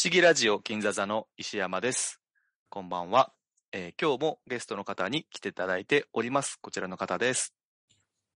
[0.00, 2.22] 不思議ラジオ金座座の石山です。
[2.70, 3.34] こんばんは、
[3.70, 6.56] えー今日もゲストの方に来ていただいております。
[6.62, 7.54] こちらの方です。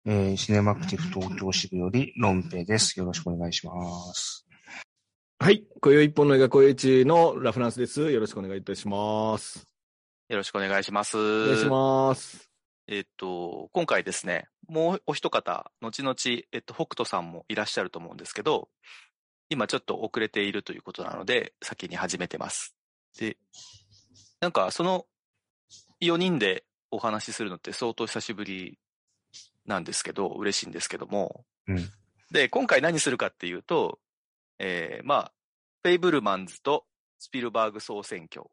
[0.04, 2.98] えーシネマクティブ東京支部よりロンペイです。
[2.98, 3.72] よろしくお願いしま
[4.12, 4.44] す。
[5.38, 5.64] はい。
[5.80, 8.10] 今宵一本の映画公演中のラフランスです。
[8.10, 9.64] よろしくお願いいたします。
[10.30, 11.16] よろしくお願いします。
[11.16, 12.50] お願いします。
[12.88, 16.16] えっと、今回ですね、もうお一方、後々、
[16.50, 18.68] えっと、北斗さんもいらっしゃると思うんですけど、
[19.52, 22.74] 今ちょっと遅れているということなので、先に始めてます。
[23.18, 23.36] で、
[24.40, 25.06] なんかその
[26.00, 28.78] 4人でお話しするのって相当久しぶり
[29.66, 31.90] なんですけど、嬉しいんですけども、うん。
[32.30, 33.98] で、今回何するかっていうと、
[34.58, 35.32] えー、まあ、
[35.82, 36.86] フェイブルマンズと
[37.18, 38.46] スピルバーグ総選挙。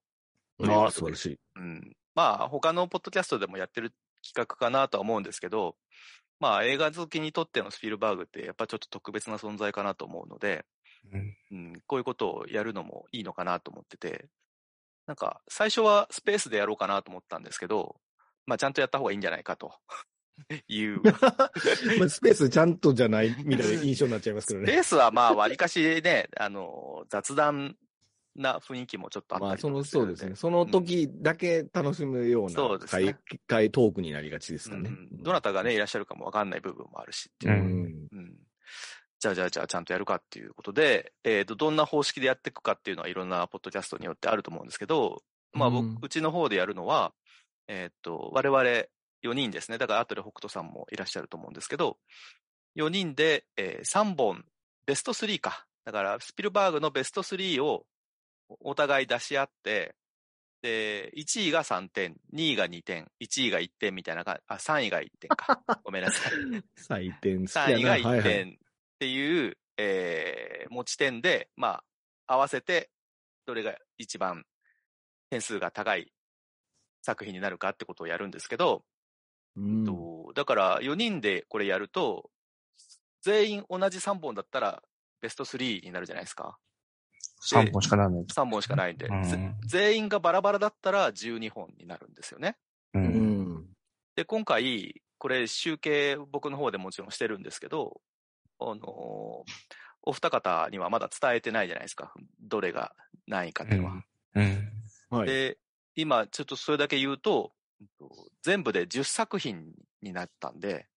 [0.69, 1.39] ああ、素晴らしい。
[1.55, 1.95] うん。
[2.13, 5.75] まあ、他のポッドキャストでもやってる企画かなとは思うんですけど、
[6.39, 10.65] まあ、映画好きにとってのスピルバーグってやっぱちょっと特別な存在かなと思うので、
[11.11, 14.27] うんうん、こういうことをやるのもいいのかなと思ってて、
[15.07, 17.95] なんか、最初はスペースでやろうかなと思ったんですけど、
[18.45, 19.73] まあ、ちゃんとやった方がいいんじゃないかと
[20.67, 21.01] いう。
[21.99, 24.67] まあ、スペースちゃんとじゃないみたいな印象になっちゃいますけどね。
[24.67, 27.75] スペースはまあ、割かしね、あの、雑談
[28.35, 30.35] な雰囲気もちょっとあったまあ、りその、とかするのそうですね。
[30.35, 34.89] その時だけ楽しむようそうなですね会、会トークになりがちですかね。
[34.89, 37.63] うんどなたがね、いらっしゃるかもわかんない部分もあるしってういう。
[37.63, 38.07] ん。
[38.11, 38.35] うん
[39.19, 47.13] じゃあじゃあじゃあちゃんとやるかっていうことで、えっ、と、どんな方式でやっていくかっていうのはいろんなポッドキャストによってあると思うんですけど、まあ僕、ううんちの方でやるのは、
[47.67, 48.61] えっ、と、我々
[49.23, 49.77] 4人ですね。
[49.77, 51.97] だから後で北斗さんもいらっしゃると思うんですけど、
[52.77, 54.45] 4人で、え3本、
[54.85, 55.65] ベスト3か。
[55.83, 57.85] だからスピルバーグのベスト3を
[58.61, 59.95] お互い出し合って、
[60.61, 65.61] で、1位が3点、2位が2点、1位が1点みたいなあ、3位が1点か。
[65.83, 66.33] ごめんなさい。
[67.11, 68.09] 採点好き3位がやな。
[68.09, 68.23] はい1はい。
[68.23, 68.59] 点
[68.99, 71.81] っていう、えー持ち点で、ま
[72.27, 72.91] あ、合わせて、
[73.47, 74.43] どれが一番
[75.31, 76.11] 点数が高い
[77.01, 78.83] 作品になるかってことをやるんですけど、
[79.55, 82.29] うんとだから4人でこれやると、
[83.23, 84.83] 全員同じ3本だったら
[85.21, 86.57] ベスト3になるじゃないですか。
[87.49, 88.25] 3本しかならない。
[88.25, 92.57] 3本しかないんで、うんぜ全員がバラバラだったら12本になるんですよね。
[92.93, 92.99] う。
[92.99, 93.05] うん
[93.55, 93.65] ん。
[94.15, 98.01] で、今回、これ集計僕の方でもちろんしてるんですけど、
[98.59, 99.51] あのー
[100.01, 102.13] お二方にはまだ伝えてないじゃないですか。
[102.41, 102.93] どれが
[103.27, 104.03] 何位かっていうのは。
[104.35, 104.69] うん。
[105.09, 105.27] はい。
[105.27, 105.57] で、
[105.95, 107.51] 今ちょっとそれだけ言うと、
[108.41, 110.87] 全部で10作品になったんで、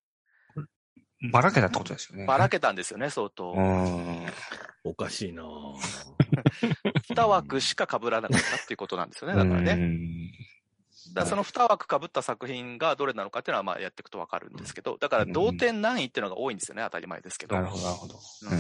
[1.30, 2.26] ばらけたってことですよね。
[2.26, 3.60] ばらけたんですよね、相当う。
[3.60, 4.26] ん。
[4.84, 5.44] おかしいな
[7.10, 9.78] 2 枠しか被らなかったっていうことなんですよね、だからね。
[11.08, 11.14] ね。
[11.14, 17.56] だその2枠被った作品がどれなのかっていうのはまあやっていくとわかるんですけど、だから同点何位っていうのが多いんですよね、当たり前ですけど。
[17.56, 18.14] なるほど、なるほど。
[18.14, 18.58] うん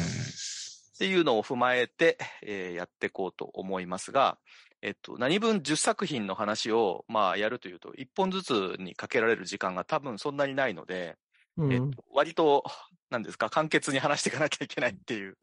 [1.02, 4.38] っていうのを踏まえて、えーやっていこうと思いますが、
[4.82, 11.16] えっと、何分10作品の話を、まあ、やるというと、1本ずつにかけられる時間が多分そんなにないので、
[11.56, 12.62] うんえっと、割と、
[13.10, 15.38] なんですか、簡潔に話していかなきゃいけないっていう、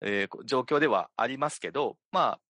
[0.00, 2.40] えーこ状況ではありますけど、まあ、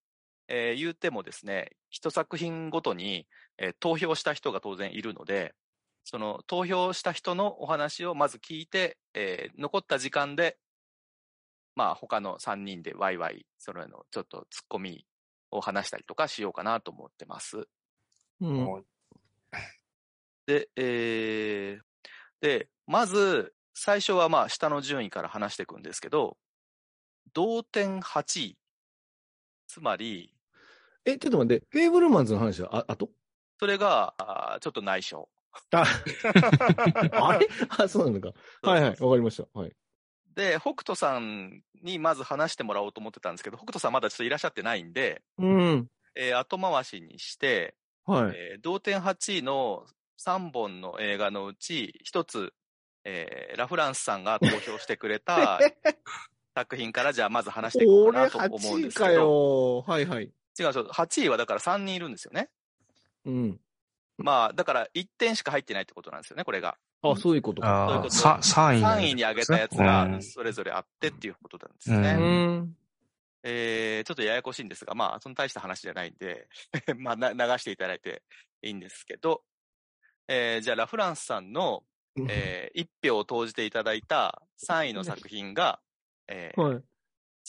[0.48, 3.26] えー言うてもですね、一作品ごとに、
[3.60, 5.54] えー投票した人が当然いるので、
[6.02, 10.58] その投票した人のお話をまず聞いて、えー残った時間で、
[11.76, 15.06] まあ他の3人でワイワイ、それのちょっとツッコミ
[15.50, 17.68] を話したりとかしようかなと思ってます。
[18.40, 18.84] うん
[20.46, 21.82] で、えー
[22.40, 26.38] で、まず、最初はまあ下の順位から話していくんですけど、
[27.34, 28.58] 同点8位。
[29.66, 30.34] つまり、
[31.04, 33.10] え、ちょっと待って、フェーブルマンズの話は、あ、あと
[33.60, 35.28] それが、あーちょっと内緒。
[35.72, 35.84] あ、
[37.12, 37.46] あれ？
[37.76, 38.32] あ、そうなのか。
[38.62, 39.46] はいはい、わかりました。
[39.52, 39.72] はい。
[40.34, 45.88] で、北斗さんにまず話してもらおうと思ってたんですけど、北斗さんまだちょっといらっしゃってないんで、うん。
[46.14, 47.74] えー後回しにして、
[48.06, 48.32] はい。
[48.34, 49.84] えー同点8位の
[50.18, 52.54] 3本の映画のうち、一つ、
[53.04, 55.60] えーラフランスさんが投票してくれた
[56.56, 59.80] 作品から、じゃあまず話していこうか俺なと思うん8位かですけど、よ。
[59.86, 60.24] はいはい。
[60.58, 62.48] 違う8位はだから3人いるんですよね。
[63.24, 63.60] うん。
[64.18, 66.76] まあ、だから1点しか入ってないってことなんですよね、これが。
[67.02, 67.86] あ、そういうことか。
[67.88, 68.82] そういうことああ、さ3位。
[68.82, 72.10] 3位に上げたやつがそれぞれあってっていうことなんですよね。
[72.10, 72.76] ううんん。
[73.42, 76.46] えー、ちょっとややこしいんですが、まあ、その大した話じゃないんで、
[76.98, 78.22] まあ、な流していただいて
[78.62, 79.42] いいんですけど、
[80.28, 81.82] えー、じゃあ、ラフランスさんの、
[82.28, 85.80] えー、1票を投じていただいた3位の作品が、
[86.28, 86.82] えーはい。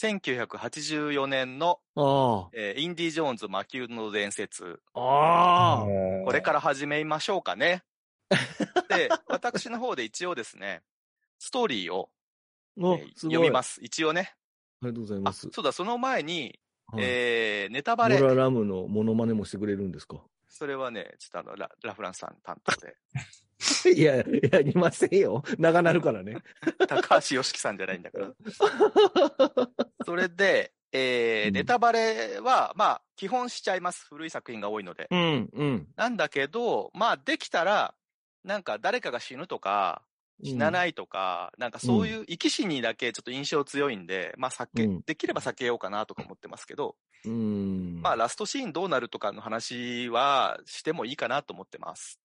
[0.02, 5.00] 1984年の、あえーインディ・ジョーンズ魔球の伝説、あ。
[5.00, 5.86] ああ。
[6.26, 7.84] これから始めましょうかね。
[8.90, 10.82] で、私の方で一応ですね、
[11.38, 12.10] ストーリーを、
[12.78, 13.14] えおー。
[13.16, 13.82] 読みますす。
[13.84, 14.34] 一応ね。
[14.82, 15.50] ありがとうございあ、ます。
[15.52, 18.28] そうだ、その前に、はいえー、ネタバレモ。
[18.28, 20.18] ララムのモノマネもしてくれるんですか？
[20.52, 22.96] それはね、ちょっとあの、ララフランスさん担当で、
[23.96, 25.44] いや、やりませんよ。
[25.58, 26.38] 長なるからね。
[26.88, 28.32] 高橋良樹さんじゃないんだから。
[30.06, 34.06] それで、えーうんネタバレは、まあ、基本しちゃいます。
[34.10, 35.08] 古い作品が多いので。
[35.10, 35.88] うん、うん。
[35.96, 37.96] なんだけど、まあ、できたら、
[38.44, 40.02] なんか誰かが死ぬとか、
[40.44, 46.96] 死なないとか、なんかそういう生き死にだけちょっと印象強いんで、まあ避け、うんできれば避けようかなとか思ってますけど、
[47.26, 48.02] うん。
[48.02, 52.20] まあラストシーンどうなるとかの話はしてもいいかなと思ってます。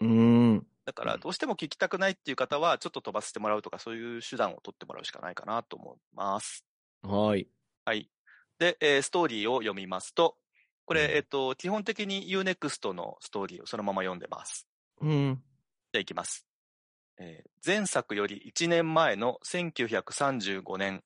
[0.00, 0.66] うん。
[0.84, 6.64] だからどうしても聞きたくないっていう方はちょっと飛ばせてもらうとかそういう手段を取ってもらうしかないかなと思います。
[7.02, 7.48] はい。
[7.84, 8.08] はい。
[8.58, 10.36] で、えーストーリーを読みますと、
[10.84, 14.68] こうんれ、えっと、基本的に Unext のストーリーをそのまま読んでます。
[15.00, 15.42] うん。
[15.92, 16.46] じゃあいきます。
[17.18, 21.02] えー前作より1年前の1935年、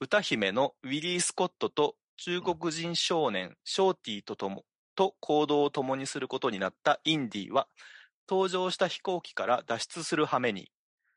[0.00, 4.64] 歌姫のウィリー・スコットと中国人少年ショーティーととも、
[4.94, 7.66] と行動を共にすることになったインディは、
[8.30, 10.70] 登場した飛行機から脱出する羽目に、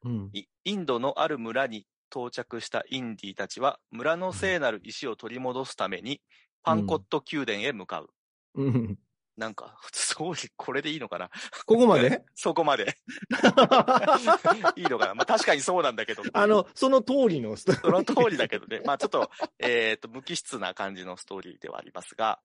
[0.03, 0.29] うん。
[0.33, 6.21] イインドのある村に到着したインディたちは、村の聖なる石を取り戻すために、
[6.63, 8.09] パンコット宮殿へ向かう。
[8.55, 8.99] うん。
[9.41, 11.31] なんか、 そうこれでいいのかな？
[11.65, 12.23] ここまで？
[12.35, 12.95] そこまで。
[14.77, 15.15] いいのかな？
[15.15, 16.21] まあ確かにそうなんだけど。
[16.31, 18.81] あの、その通りのストーリーその通りだけどね。
[18.85, 22.39] まあちょっと、えっ、と、無機質な感じのストーリーではありますが、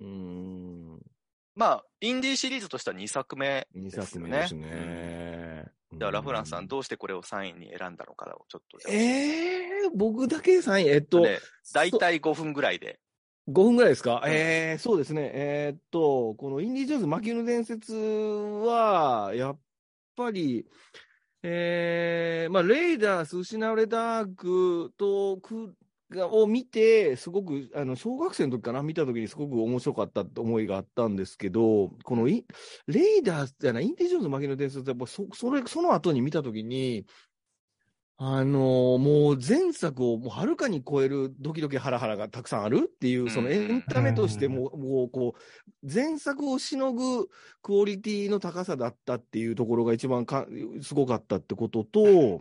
[0.00, 1.00] うん。
[1.56, 4.06] まあ、インディーシリーズとしては2作目2ですよね。
[4.06, 5.64] 作目ですうんね。
[5.92, 11.40] では、ラフランスさん、うどうしてこれを3位に選んだのかをちょっとええ僕だけ3位、えっと、ね、
[11.72, 13.00] 大体5分ぐらいで。
[13.48, 15.30] 5分ぐらいですか、えー、そうですね。
[15.32, 19.58] えーっと、このインディ・ジョーンズ魔球の伝説は、やっ
[20.16, 20.66] ぱり、
[21.42, 25.76] えー、まあ、レイダース、失われたアークと、く
[26.32, 32.44] を見て、すごく、あの、小学生の時かな、見た時にすごく面白かったって思いがあったんですけど、このイ、
[32.88, 37.06] レイダースじゃない、インディ・ジョーンズ魔球の伝説って、やっぱそ、それ、その後に見た時に、
[38.18, 47.28] あのもう前作をもうはるかに超えるドキドキハラハラがたくさんあるっていう、そのエンタメとしても、もうこう、前作をしのぐ
[47.60, 50.46] クオリティの高さだったっていうところが一番か
[50.80, 52.40] すごかったってことと、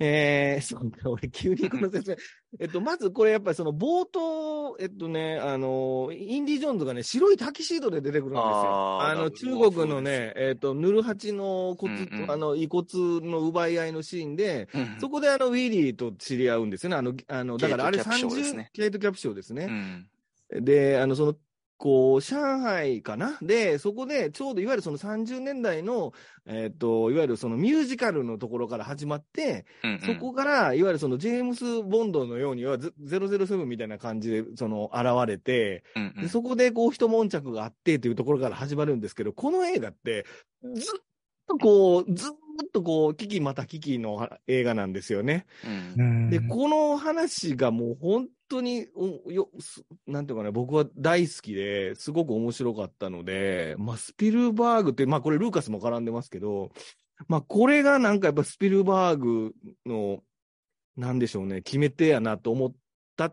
[0.00, 2.16] えー、そうか、俺急にこの説明。
[2.60, 9.02] えっと、まずこれやっぱりその冒頭、えっとね、あの、インディ・ジョーンズがね、白いタキシードで出てくるんですよ。
[9.02, 12.86] あの、中国のね、えっと、ヌルハチの骨、うんうんあの、遺骨
[13.28, 16.96] の奪い合いのシーンで、うんそこであの、ウィリーと知り合うんですよね。
[16.96, 19.66] あの、あの、だからあれケイトキャプショーです30ね、ケイトキャプショーですうね。
[19.66, 20.08] ん。
[20.64, 21.34] で、あの、その、
[21.78, 23.38] こう、上海かな？
[23.40, 26.12] で、そこで、ちょうどいわゆるその30年代の、
[26.44, 30.00] えっ、と、いわゆるそのミュージカルのところから始まって、うんうん。
[30.00, 36.22] そこから、いわゆるそのジェームス・ボンドのようには、ゼ007みたいな感じで、その、現れて、うんうん。
[36.22, 40.26] でそこでこう、一悶着があってというところから始まるんですけど、この映画って、
[40.74, 41.00] ずっ
[41.46, 42.32] とこう、ずっ
[42.64, 45.46] とこう、危機また危機の映画なんですよね。
[45.96, 56.70] うんで、この話がもう本当に、およ、すなんていうかね、僕は大好きで、すごく面白かったので、まあ、スピルバーグって、まあ、これルーカスも絡んでますけど、
[57.26, 59.54] まあ、これがなんかやっぱスピルバーグ
[59.86, 60.22] の、
[60.96, 62.72] なんでしょうね、決め手やなと思っ
[63.16, 63.32] た、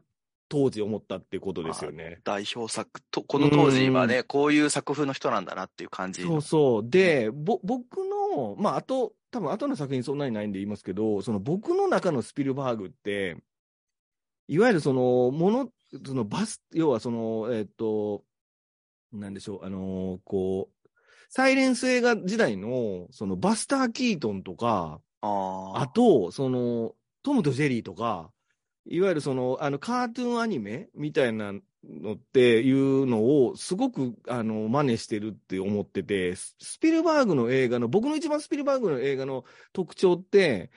[0.50, 2.20] 当時思ったってことですよね。
[2.24, 6.24] 代表作と、この当時はね、こういう作風の人なんだなっていう感じ。
[6.24, 6.90] そうそう。
[6.90, 7.98] で、ぼ、僕
[8.36, 13.36] の、まあ、あと、多分後の作品そんなにないんで言いますけど、その僕の中のスピルバーグって、
[14.48, 15.70] いわゆるその、もの、
[16.06, 18.24] そのバス、要はその、えっと、
[19.12, 20.90] なんでしょう、あのこう、
[21.28, 25.02] サイレンス映画時代の、そのバスター・キートンとか。
[25.22, 28.32] あと、その、トムとジェリーとか、
[28.86, 40.72] いわゆるその、あの、カートゥーンアニメみたいなのっていうのを、すごく、あの、真似してるって思ってて、スピルバーグの映画の、僕の一番スピルバーグの映画の特徴って、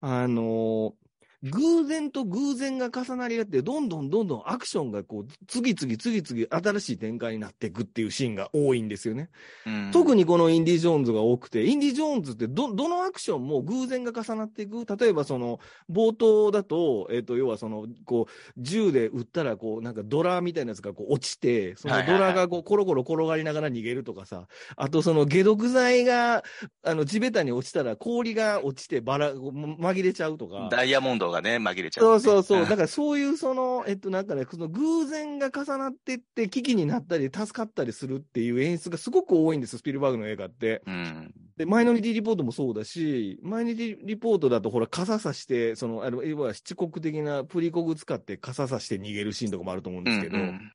[0.00, 0.94] あの、
[1.42, 9.30] 偶然と偶然が重なり合って、どんどんどんどんアクションがこう、次々次々新しい展開になっていくっていうシーンが多いんですよね。
[9.66, 14.84] うん特にこのインディ・ジョーンズが多くて、インディ・ジョーンズってど、どのアクションも偶然が重なっていく。
[14.84, 26.42] 例えばその、冒頭だと、えっ、と、要はその、こう、銃で撃ったら、こう、なんかドラみたいなやつがこう落ちて、そのドラがこう、コロコロ転がりながら逃げるとかさ、あとその解毒剤が、
[26.82, 30.68] あの、地べたに落ちたら氷が落ちてばら、紛れちゃうとか。
[30.70, 32.60] ダイヤモンドがね、紛れちゃう、そうそうそう。
[32.62, 40.82] だかからそういうその、えっとなんかね、その偶然が重なってって危機になったり助かったりするっていう演出がすごく多いんです、スピルバーグの映画って。
[40.86, 40.92] ら。
[40.92, 41.34] うん。
[41.56, 50.72] で、マイノリティリポートもそうだし、マイノリティリポートだと、ほら、傘さして、その、あの、いわゆる七国的なプリコグ使って傘さして逃げるシーンとかもあると思うんですけど、うんうん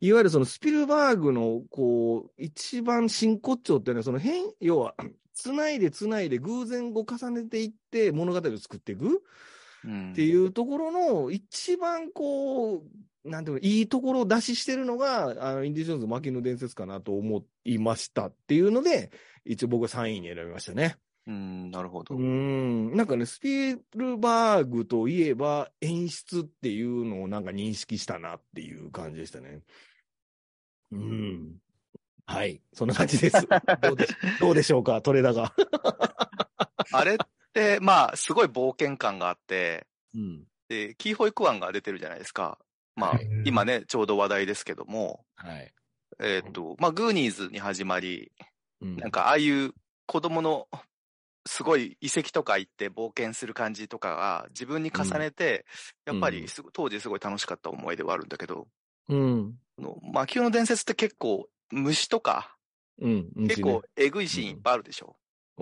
[0.00, 4.94] いわゆるそのスピルバーグの、こう、一番真骨頂っていうのは、その変、要は、
[5.34, 9.18] つないでつないで偶然を重ねていって物語を作っていくうん
[9.86, 19.10] っていうところの、一番こう、なんていうの、いいところを出ししてるのが、あの、インディ・ジョーンズ・マキの伝説かなと思いましたっていうので、
[19.44, 20.96] 一応僕は3位に選びましたね。
[21.26, 22.20] うん、なるほどう。
[22.20, 29.60] ん、なんかね、スピルバーグといえば演出っていうのをなんか認識したなっていう感じでしたね。
[30.90, 31.54] うん。
[32.26, 33.46] はい、そんな感じです。
[33.82, 34.08] どうで
[34.40, 35.54] どうでしょうか、トレーダーが。
[36.92, 37.16] あれ
[37.52, 40.44] って、まあ、すごい冒険感があって、うん。
[40.68, 42.58] で、キーホイクワンが出てるじゃないですか。
[42.96, 45.72] まあはい、今ね、ちょうど話題ですけども、はい。
[46.20, 48.32] えっと、まあ、グーニーズに始まり、
[48.80, 49.72] うんなんか、ああいう
[50.06, 50.68] 子供の、
[51.46, 55.66] すごい遺跡とか行って冒険する感じとかが自分に重ねて、
[56.06, 58.68] うんやっぱり当時すごい楽しかった思い出はあるんだけど、
[59.08, 59.54] うん。
[59.78, 62.56] あの魔球の伝説って結構虫とか、
[63.00, 63.30] うん。
[63.48, 65.16] 結構えぐいシーンいっぱいあるでしょ。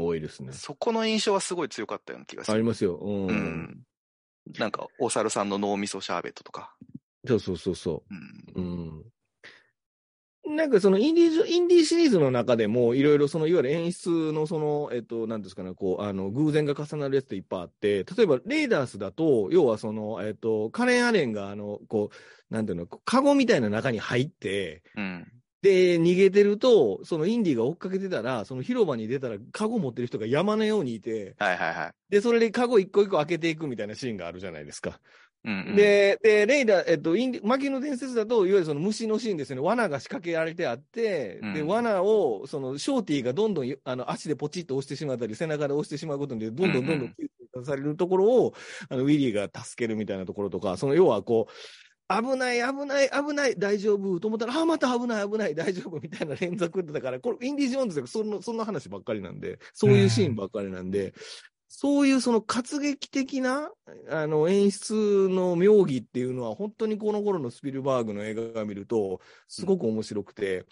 [0.07, 0.53] 多いですね。
[0.53, 2.55] そこの印象はすごい強かったような気がする。
[2.55, 2.97] ありますよ。
[2.97, 3.29] うん。
[3.29, 3.83] うん。
[4.59, 6.75] なんか、お猿さんの脳みそシャーベットとか。
[7.27, 8.63] そうそうそうそうん。
[8.63, 8.67] う。
[8.67, 10.57] うん。
[10.57, 25.33] なんかそのインディーズ、インディーシリーズの中でも、いろいろその、いわゆる演出のその、えっと、なんですかね、こう、あの、偶然が重なるやつっていっぱいあって、例えば、レーダースだと、要はその、えっと、カレン・アレンが、あの、こう、なんていうの、カゴみたいな中に入って、うん。
[25.63, 31.93] で、逃げてると、そのインディが追っかけてたら、その広場に出たら、カゴ持ってる人が山のようにいて、はいはいはい。
[32.09, 34.99] で、それでカゴ一個一個開けていくみたいなシーンがあるじゃないですか。
[35.45, 39.63] うん、うん。、で、で、レイダー、えっと、インディ、マキの伝説だと、いわゆるその虫のシーンですよね。
[39.63, 47.13] 罠が仕掛けられてあって、で、うん罠を、その、ショーティーがどんどん、あの、足でポチッと押してしまったり、背中で押してしまうことで、どんどんどんどん吸
[47.55, 48.55] 収されるところを、
[48.89, 51.53] あの、ウィリーが助けるみたいなところとか、その、要はこう、
[52.11, 61.15] 危ない、危ない、危ない、大丈夫と思ったら、あ、また危ない、危ない、大丈夫みたいな連続だから、これ、インディ・ジョーンズでその、そんな話ばっかりなんで、そういうシーンばっかりなんで、
[61.69, 63.71] そういうその活劇的な、
[64.09, 70.67] あの、演出の妙義っていうのは、本当にこの頃のスピルバーグの映画を見ると、すごく面白くて、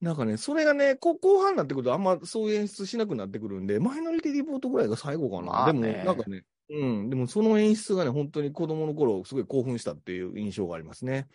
[0.00, 5.66] なんかね、それがね、こ後半になってくると、あんまそういう演出しなくなってくるんで、マイノリティリポートぐらいが最後かな。
[5.66, 11.28] でも、なんかね、うん、でもその演出がね、本当に子供の頃、すごい興奮したっていう印象がありますね。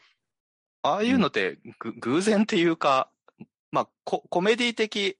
[0.81, 3.11] ああいうのって、ぐ偶然っていうか、
[3.71, 5.17] まあ、ココメディ的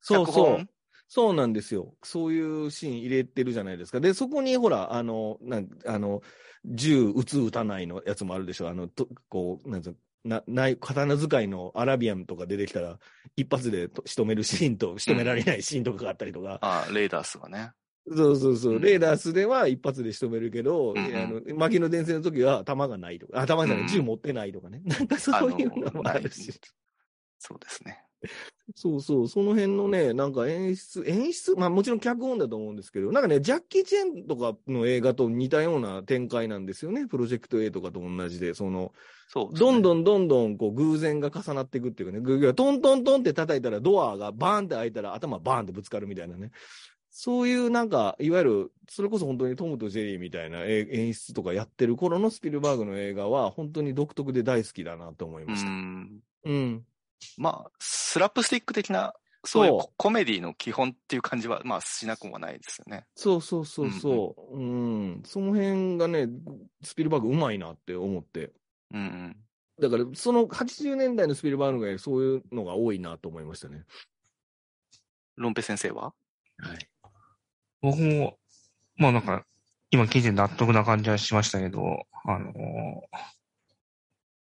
[0.00, 0.68] そうそう。
[1.08, 1.94] そうなんですよ。
[2.02, 4.00] そういうシーン入れてるじゃないですか。
[4.00, 6.22] で、そこにほら、あの、なん、あの、
[6.64, 8.68] 銃撃つ撃たないのやつもあるでしょ。
[8.68, 12.98] あの、とこう、なんつうな、ない、刀使いのアラビアンとか出てきたら、
[13.36, 16.58] 一発でと仕留めるシーンと仕留められないシーンとかがあったりとか。
[16.60, 17.72] ああ、レーダースがね。
[18.14, 18.78] そうそうそうう。
[18.78, 24.82] んレーダースでは一発で仕留めるけど、うんの、牧野伝説の時は弾がないとか、あ、弾じゃない、うん銃持ってないとかね。
[24.86, 26.52] なんかそういうのもあるし。
[27.38, 28.04] そうですね。
[28.74, 37.06] そうそう、その辺のね、なんか演出、演出、まあもちろん脚本だと思うんですけど、なんかね、ジャッキー・チェンとかの映画と似たような展開なんですよね。
[37.06, 38.92] プロジェクト A とかと同じで、その、
[39.28, 46.50] そうね、どんどんどんどんこう偶然が重なっていくっていうかね、トントントンって叩いたらドアがバーンって開いたら頭バーンってぶつかるみたいなね。
[47.20, 55.68] そういうなんか、いわゆる、それこそ本当にトムとジェリーみたいなえ演出とかやってる頃のスピルバーグの映画は本当に独特で大好きだなと思いうました。
[55.68, 56.20] ん。
[56.44, 56.86] うん。
[57.36, 63.04] まあ、スラップスティック的な、そういうそうココメディの基本っていう感じは、まあ、しなくもないですよね。
[63.16, 64.56] そうそうそうそう。
[64.56, 66.28] うん、その辺がね、
[66.84, 68.52] スピルバーグうまいなって思って。
[68.94, 69.36] うんうん。
[69.80, 73.82] だから、その80年代のスピルバーグがそういうのが多いなと思いましたね。
[75.34, 76.14] ロンペ先生は？
[76.58, 76.88] はい。
[77.80, 78.38] 僕も、
[78.96, 79.44] まあなんか、
[79.90, 82.52] 今聞いて納得な感じはしましたけど、あのー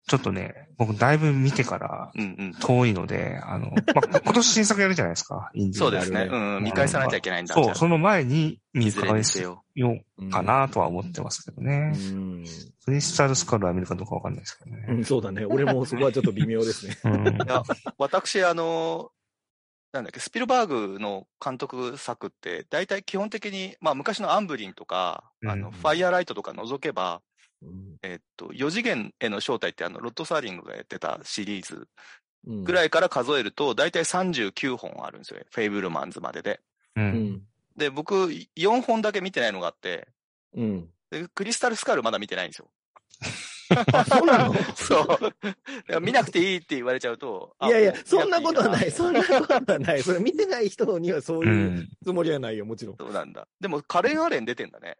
[0.08, 2.54] ちょっとね、僕だいぶ見てからうんうん。
[2.60, 6.28] 遠いので、あの、まあ、 今年新作やるじゃないですか、インディーそうですね。
[6.30, 6.64] うん。
[6.64, 7.54] 見返さなきゃいけないんだ。
[7.54, 9.64] そう、その前に見返せよ。
[9.74, 11.92] ようかなとは思ってますけどね。
[11.92, 12.44] うん。
[12.84, 15.00] クリスタルスカルは見るかどうかわかんないですけどうね。
[15.00, 15.44] ん、そうだね。
[15.44, 16.96] 俺もそこはちょっと微妙ですね。
[17.02, 17.26] うん。
[17.26, 17.64] いや、
[17.98, 19.10] 私、あの、
[19.92, 27.22] なんだっけ、スピルバーグの監督作って、大体基本的に、まあ昔のアンブリンとか、あの、うんファイアーライトとか除けば、
[27.62, 31.88] うんえっと、4次元への正体ってあの、ロッド・サーリングがやってたシリーズ
[32.46, 35.40] うんぐらいから数えると、大体39本あるんですよ。
[35.50, 36.60] フェイブルマンズまでで。
[37.76, 38.14] で、僕、
[38.56, 40.08] 4本だけ見てないのがあって、
[40.54, 40.88] うん。
[41.10, 42.68] でクリスタル・スカルまだ見てないんですよ。
[43.92, 44.54] あ、そうなの？
[44.76, 45.02] そ
[45.96, 46.00] う。
[46.00, 47.54] 見なくていいって言われちゃうと。
[47.58, 48.86] あいやいやそんなことはない。
[48.86, 50.02] 見そんなことはない。
[50.02, 51.44] それ見てない人にはそうう。
[51.44, 52.96] いうんつもりはないよ、もちろん。
[52.96, 53.48] そうなんだ。
[53.60, 54.96] でも、カレン・アレン出てんだね。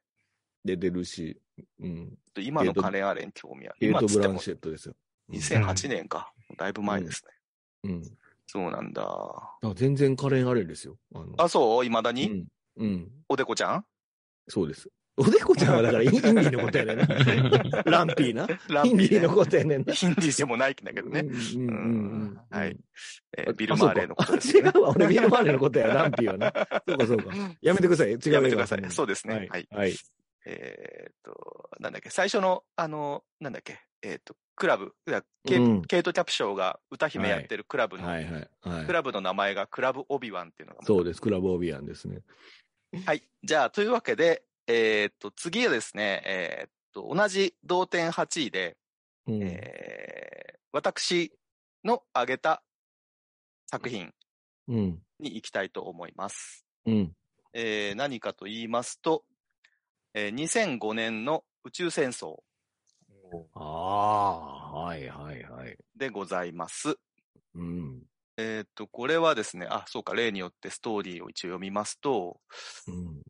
[0.64, 1.40] 出てるし、
[1.80, 2.18] うん。
[2.38, 3.76] 今のカレン・アレン興味ある。
[3.78, 4.94] ケイト・ブランシェットですよ。
[5.30, 6.32] 2008年か。
[6.56, 7.24] だいぶ前です
[7.84, 7.90] ね。
[7.90, 8.02] うん。
[8.46, 9.02] そうなんだ。
[9.62, 10.98] ら全然カレン・アレンですよ。
[11.38, 11.84] あそう？
[11.84, 12.46] 未だに、うん。
[12.78, 13.10] うん。
[13.28, 13.84] おでこちゃん？
[14.48, 14.88] そうです。
[15.18, 17.06] おでこちゃんはだからインディーのことやねんな。
[17.84, 18.46] ランピーな。
[18.68, 19.94] ランピーねインディーのことやねんな。
[19.94, 21.24] ヒンディーでもないんだけどね。
[22.50, 22.76] はい
[23.36, 23.52] え。
[23.56, 24.60] ビル・マーレーのこと違。
[24.60, 24.90] うわ。
[24.90, 26.52] 俺ビル・マーレーのことや、ランピーはな。
[26.86, 27.34] そうかそうか。
[27.62, 28.10] やめてください。
[28.10, 29.48] 違うやめてくださいそうですねはい。
[29.48, 29.94] はいはい。
[30.46, 34.94] えーっと、なんだっけ、最初の、あの、なんだっけ、えーっと、クラブ、
[35.44, 38.48] ケイうんケイト・キャプショーが歌姫やってるクラブの、はいはい。
[38.62, 38.92] はいク。
[38.92, 40.82] ラブの名前がクラブ・オビワンっていうのが。
[40.84, 41.20] そうです。
[41.20, 42.20] クラブ・オビアンですね。
[43.04, 43.22] はい。
[43.42, 48.76] じゃあ、というわけで、えーっと、次はですね、えーっと、同じ同点8位で、
[49.26, 49.42] うん。
[49.42, 51.32] えー私
[51.84, 52.62] の挙げた
[53.64, 54.12] 作品
[54.68, 55.02] うん。
[55.18, 56.66] に行きたいと思います。
[56.84, 57.12] うん。
[57.54, 59.24] えー何かと言いますと、
[60.12, 62.36] えー2005年の宇宙戦争
[63.54, 65.78] ああ、はいはいはい。
[65.96, 66.98] でございます。
[67.54, 68.02] うん。
[68.36, 72.38] えっ、と、これはですね、あ、そうか、例によってストーリーを一応読みますと、
[72.86, 73.22] うん。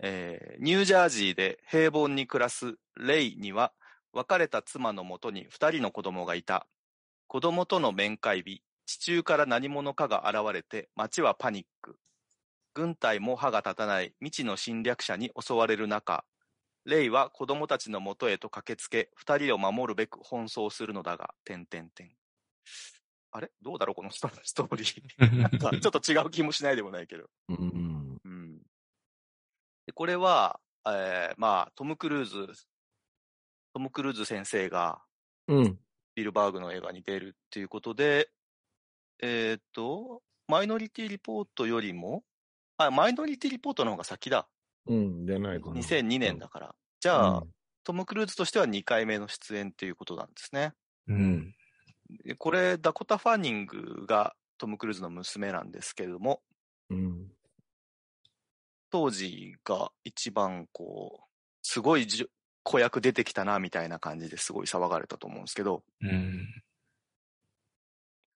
[0.00, 3.72] えーニュージャージーで平凡に暮らすレイには、
[4.12, 6.66] 別れた妻のもとに二人の子供がいた。
[7.26, 11.98] 子供との面会日、地中から何者かが現れて、街はパニック。
[12.72, 16.24] 軍隊も歯が立たない未知の侵略者に襲われる中、
[16.84, 22.12] レイは子供たちのもとへと駆けつけ、二人を守るべく奔走するのだが、点々点。
[23.32, 23.50] あれ？
[23.60, 25.02] どうだろうこのストーリー。
[25.42, 27.28] なんかちょっと違う気もしないでもないけど。
[27.48, 28.20] うん。
[28.24, 28.55] うん。
[29.96, 32.52] でこれは、えーまあ、トム・クルーズ、
[33.72, 35.02] トム・クルーズ先生が
[35.48, 35.78] うん。
[36.14, 38.30] ビルバーグの映画に出るっていうことで、
[39.22, 42.24] えーっと、マイノリティ・リポートよりも、
[42.78, 44.48] あ、マイノリティ・リポートの方が先だ。
[44.86, 45.26] うん。
[45.26, 45.76] じゃないかな。
[45.76, 46.74] 2002年だから。
[47.00, 47.14] じうん。
[47.14, 47.42] ゃあ、
[47.84, 50.72] トム・クルーズとしては2回目の出演っていうことなんですね。
[51.08, 51.54] うん。
[52.24, 56.42] でこれ、ダコタ・ファーニングがトム・クルーズの娘なんですけれども、
[56.90, 57.35] うん。
[58.90, 61.24] 当時が一番こう、
[61.62, 62.06] すごい
[62.62, 66.46] 子役出てきたな、みたいな感じですごい騒がれたと思うんですけど、うん。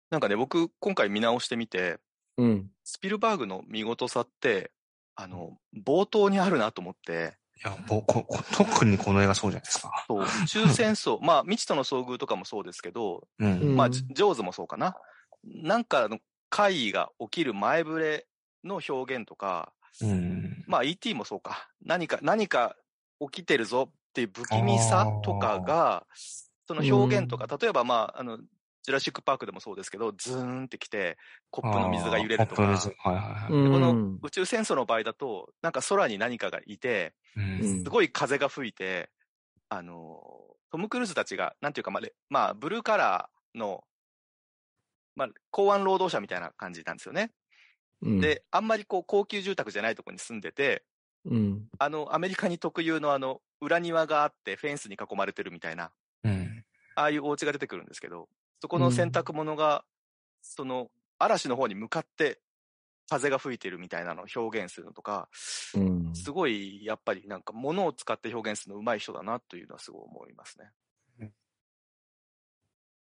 [0.10, 2.00] なんかね、僕、今回見直してみて、
[2.38, 2.72] うん。
[2.84, 4.72] スピルバーグの見事さって、
[5.16, 10.06] あの、冒頭にあるなと思って、いや、ぼここ特にこの映画そうじゃないですか。
[10.08, 13.46] そう、 宇宙戦争、まあ、未知との遭遇とかもそうですけど、う。
[13.46, 14.96] うんんまあ、ジジョーズもそうかな。
[15.44, 18.28] なんかの怪異が起きる前触れ
[18.64, 20.64] の表現とか、うん。
[20.68, 21.70] まあ ET もそうか。
[21.84, 22.76] 何か、何か
[23.20, 26.06] 起きてるぞっていう不気味さとかが、
[26.68, 31.18] その表現とか、例えばまあ、あの、ジュラシックパークでもそうですけど、ズーンってきて、
[31.52, 33.54] コップの水が揺れるとか、はいはいはい。
[33.54, 39.10] うんこの宇宙戦争の場合だと、なんか空に何かがいて、うんすごい風が吹いて、
[39.70, 40.22] あの、
[40.72, 43.84] トム・クルーズたちが、なんていうか、まあ、レまあ、ブルーカラーの、
[45.16, 47.32] まあ、港湾労働者みたいな感じなんですよね。
[48.02, 50.84] うん、で、あんまりこう、高級住宅じゃないところに住んでて、
[51.26, 51.70] うん。
[51.80, 55.92] あの、アメリカに特有のあの、裏庭があってフェンスに囲まれてるみたいな、
[56.24, 56.66] うん。
[56.96, 58.30] ああいうお家が出てくるんですけど、
[58.62, 59.86] そこの洗濯物が、
[60.42, 62.42] その、嵐の方に向かって
[63.10, 65.30] 風が吹いてるみたいなのを表現するのとか、
[65.74, 66.14] うん。
[66.14, 70.72] すごい、やっぱりなんか物を使って表現するの上手い人だなというのはすごい思いますね
[71.20, 71.34] うん。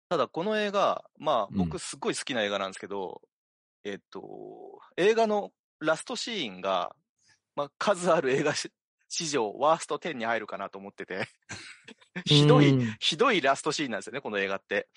[0.08, 3.22] ただこの映画、まあうん僕すごい好きな映画なんですけど、
[3.84, 6.94] えっと、映画のラストシーンが、
[7.54, 8.70] まあ数ある映画し
[9.08, 11.28] 史上ワースト10に入るかなと思ってて、
[12.26, 12.96] ひどい、うん。
[12.98, 14.88] ひどいラストシーンなんですよね、この映画って。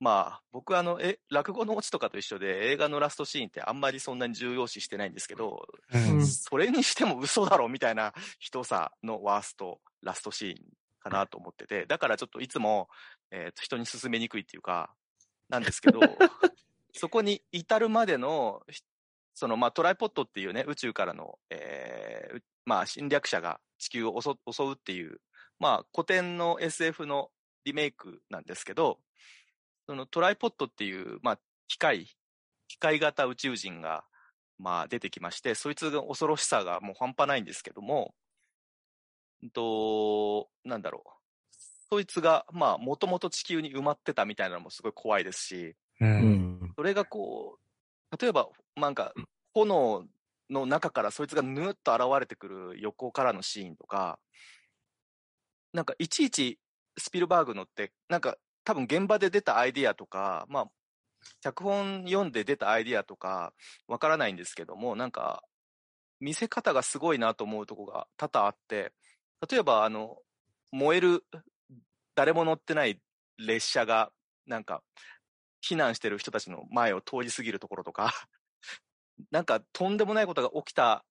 [0.00, 6.26] まあ、僕あの、え、落語のオチとかと一緒で映画のラストシーンってあんまりそんなに重要視してないんですけど、うん。
[6.26, 10.56] それにしても嘘だろみたいな人さのワースト、ラストシーン
[11.00, 12.88] かなと思ってて、だからちょっといつも、
[13.30, 14.94] えーと人に勧めにくいっていうか、
[15.48, 16.00] なんですけど、
[16.94, 18.62] そこに至るまでの、
[19.34, 24.30] その、まあ、トライポットっていうね、宇宙からの、えーまあ、侵略者が地球を襲
[24.62, 25.20] うっていう、
[25.58, 27.30] まあ、古典の SF の
[27.64, 28.98] リメイクなんですけど、
[29.86, 32.06] そのトライポットっていう、まあ、機械、
[32.68, 34.04] 機械型宇宙人が、
[34.58, 38.14] まあ、出てきまして、そいつが恐ろしさがもう半端ないんですけども、
[39.54, 41.10] と、なんだろう。
[41.90, 45.76] そいつが、まあ、もともと地球に埋まってたみたいなのもすごい怖いですし、
[46.76, 47.58] それがこ
[48.12, 49.12] う、例えば、なんか、
[49.54, 50.06] 炎
[50.50, 54.18] の中からそいつがぬーっと現れてくる横からのシーンとか、
[55.72, 56.58] なんかいちいち
[56.98, 60.66] スピルバーグのって、なんか多分現場で出たアイディアとか、まあ、
[61.40, 63.52] 脚本読んで出たアイディアとか、
[63.88, 65.42] わからないんですけども、なんか、
[66.20, 68.92] 見せ方がすごいなと思うとこが多々あって、
[69.50, 70.18] 例えば、あの、
[70.72, 71.24] 燃える、
[72.14, 73.00] 誰も乗ってない
[73.38, 74.12] 列車が、
[74.46, 74.82] なんか、
[75.62, 78.12] 避難してる人たちの前を通り過ぎるところとか、
[79.30, 81.04] なんかとんでもないことが起きた、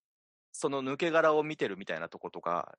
[0.52, 2.76] その抜け殻を見てるみたいなとことか、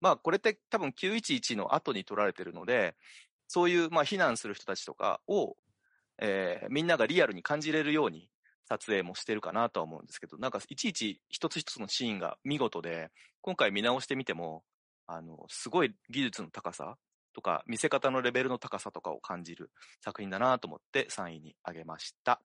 [0.00, 2.96] まあこれって多分911の後に撮られてるので、
[3.48, 5.56] そういうまあ避難する人たちとかを、
[6.18, 8.28] えーみんながリアルに感じれるように
[8.68, 14.62] 撮影もしてるかなとは思うんですけど、なんかいちいち一つ一つのシーンが見事で、今回見直してみても、
[15.06, 16.98] あの、すごい技術の高さ
[17.34, 22.40] とか、見せ方のレベルの高さとかを感じる作品だなと思って3位に挙げました。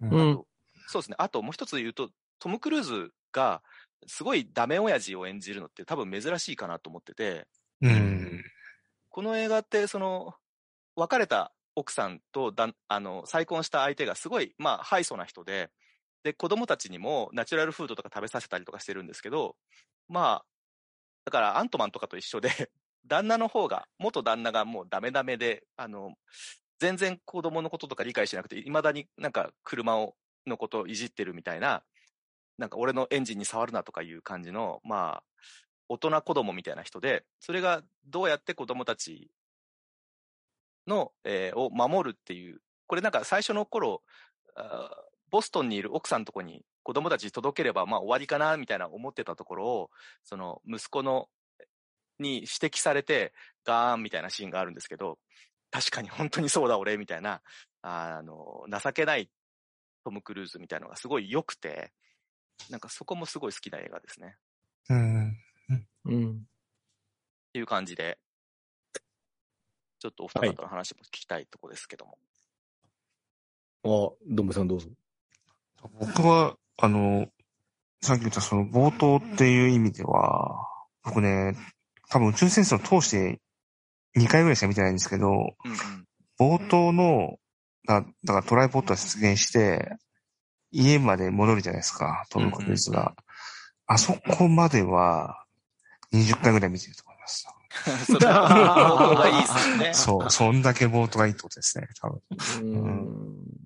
[0.00, 0.44] うん
[0.86, 1.16] そうですね。
[1.18, 3.62] あともう一つ言うと、トム・クルーズが
[4.06, 7.46] すごいダメ親父を演じるのって多分珍しいかなと思ってて、
[7.82, 8.42] うん。
[9.08, 10.34] この映画ってその、
[10.96, 12.52] 別れた奥さんと
[12.88, 15.70] あの再婚した相手がすごい、まあ、ハイソな人で、
[16.22, 19.56] で、子供たちにもナチュラルフードとか食べさせたりとかしてるんですけど、
[20.08, 20.44] まあ、
[21.24, 22.50] だからアントマンとかと一緒で、
[23.06, 26.14] 旦那の方が、元旦那がもうダメダメで、あの、
[26.78, 30.14] 全然子供のこととか理解してなくて、未だになんか車を、
[30.46, 31.82] のことをいじってるみたいな、
[32.58, 35.22] なんか俺のエンジンに触るなとかいう感じの、まあ、
[35.88, 39.30] 大人子供みたいな人で、それがどうやって子供たち
[40.86, 44.02] の、えーを守るっていう、これなんか最初の頃、
[45.30, 49.90] ボストンにいる奥さんのとこに子供たち届ければまあ終わりかなみたいな思ってたところを、
[50.24, 51.28] その息子の、
[52.20, 53.32] に指摘されて
[53.64, 55.18] ガーンみたいなシーンがあるんですけど、
[55.70, 57.42] 確かに本当にそうだ俺みたいな、
[57.82, 59.30] あの、情けない
[60.04, 61.92] トム・クルーズみたいなのがすごい良くて、
[62.68, 64.36] なんかそこもすごい好きな映画ですね。
[64.88, 65.36] うん。
[66.04, 66.30] うん。
[66.32, 68.18] っていう感じで、
[69.98, 72.18] ちょっとお二方の話も聞きたいとこですけども。
[73.84, 74.88] あ、どんぶさんどうぞ。
[75.98, 77.26] 僕は、あの、
[78.02, 80.66] さっき言ったその冒頭っていう意味では、
[81.02, 81.56] 僕ね、
[82.10, 83.40] 多分宇宙戦争を通して
[84.16, 86.58] 2回ぐらいしか見てないんですけど、うんうん。
[86.58, 87.36] 冒頭の、
[87.86, 89.96] だだからトライポッドが出現して、
[90.72, 93.14] 家まで戻るじゃないですか、トム・クルーズうんうんが。
[93.86, 95.44] あそこまでは
[96.12, 97.46] 20回ぐらい見てると思います。
[98.06, 99.94] それは、冒頭がいいですね。
[99.94, 102.20] そう、そんだけ冒頭がいいってことですね、多分。
[102.62, 103.60] うん。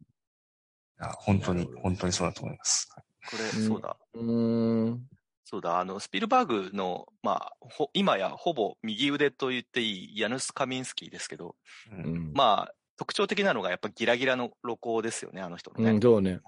[1.19, 2.89] 本当に、本当にそうだと思います。
[3.31, 3.97] これ、そうだ。
[4.15, 5.07] うん。
[5.45, 11.57] そうだ、あの、スピルバーグの、まあ、ほ今やほぼ右腕と言っていいヤヌス・カミンスキーですけど、
[11.93, 12.33] ううんん。
[12.33, 15.91] まあ、特徴的なのがやっぱギラギラの露光ですよね、あの人のね。
[15.91, 16.41] うん、そうね。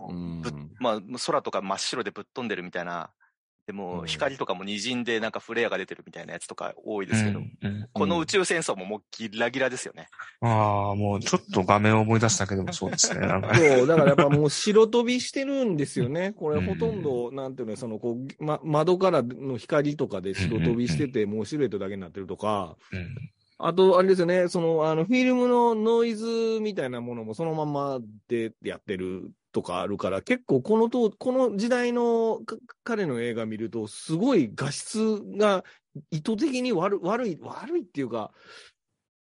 [0.42, 3.12] ぶまあ、空とか真っ白でぶっ飛んでるみたいな、
[3.66, 10.08] でも、うん光とかも滲んでなんかフレアが出てるみたいなやつとか多いですけど、うんうんこの宇宙戦争ももうギラギラですよね。
[10.40, 13.26] ああ、もうちょっと画面を思い出しただけでもそうですね。
[13.26, 16.32] なんかね そう、だからやっぱもう白飛びしてるんですよね。
[16.32, 23.16] これうんほとんど、なんていうの、そのこう、ま、窓からの光とかで白飛びしてて、もうシルエットだけになってるとか、うん
[23.58, 35.64] あと、あれですよね、その、あの、フィルムのノイズみたいなものもそのままでやってるとかあるから、結構このと、この時代のか彼の映画見ると、すごい画質が
[36.10, 38.32] 意図的に悪悪い、悪いっていうか、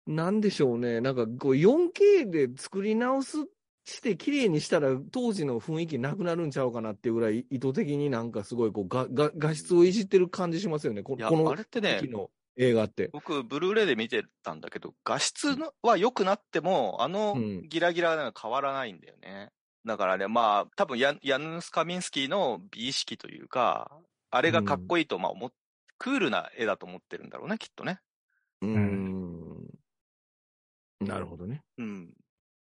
[0.05, 3.39] なんでしょうね、なんかこう 4K で作り直す
[3.85, 12.01] して綺麗にしたら当時の雰囲気なくなるんちゃうかなっていうぐらい意図的になんかすごいこうがが画質をいじってる感じしますよね、このあれってね
[12.57, 13.11] 映画って。
[13.12, 19.51] 僕、ブルーレイで見てたんだけど、画質のは良くなっても、あのうんギラギラは変わらないんだよね。
[19.87, 23.90] だからね、まあ、多分ヤン、ヤヌスカミンスキーの美意識というか、
[24.31, 25.53] あれがかっこいいと、まあ思っ、
[25.99, 28.01] クールな絵だと思ってるんだろうね、きっとね。
[28.62, 29.46] うーん。
[31.01, 31.62] なるほどね。
[31.79, 32.12] うん。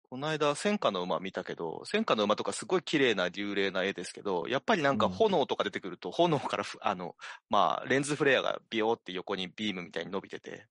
[0.10, 7.16] この間、戦火の馬見たけど、戦火の馬とかすごい綺麗な流麗な絵ですけど、やっぱりなんかうん炎とか出てくると、炎からふ、あの、
[7.50, 10.68] まあ、レンズフレアがビヨーって横にビームみたいに伸びてて、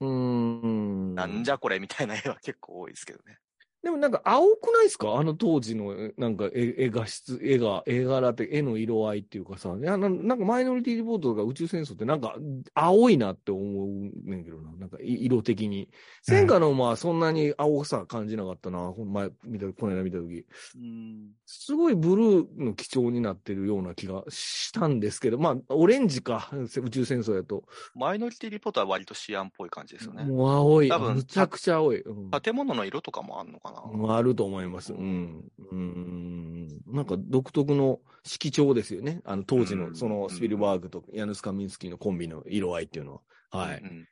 [0.00, 1.14] うーん。
[1.14, 3.38] なんじゃこれみたいな絵は結構多いですけどね。
[3.82, 5.14] でもなんか青くないですか？
[5.16, 12.36] あの当時のえなんか絵絵画質、絵が、絵柄って絵の色合いっていうかさ、いやななんかマイノリティリポートとか宇宙戦争ってなんか
[12.74, 13.88] 青いなって思う
[14.28, 15.88] ねんけどな、なんかい色的に。
[16.22, 20.44] 戦火の馬はそんなに青さ感じなかったな、ほん前見た、この間見たとき。
[20.74, 21.28] うん。
[21.44, 27.62] すごいブルーの基調になってるような気がしたんですけど、まあ、オレンジか、宇宙戦争やと。
[27.94, 30.24] マイノリティリポートは割とシアンっぽい感じですよね。
[30.24, 30.88] もう青い。
[30.88, 32.00] 多分むちゃくちゃ青い。
[32.00, 34.92] うん建物の色とかもあんのかな、あると思います。
[34.92, 35.44] うん。
[35.70, 36.68] うん。
[36.86, 39.20] なんか独特の色調ですよね。
[39.24, 43.58] あの当時うんのそのスピルバーグとヤヌスカミンスキーのコンビの色合いっていうのは。
[43.58, 43.80] はい。
[43.80, 44.08] うん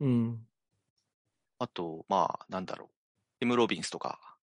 [0.00, 0.46] うん。
[1.58, 2.88] あと、まあ、なんだろう。
[3.40, 4.36] ティム・ロビンスとか。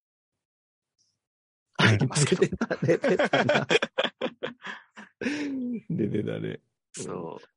[1.77, 3.67] あ出てますけど 出てた、出てたな。
[5.89, 6.59] 出てたね。
[6.93, 7.54] そう。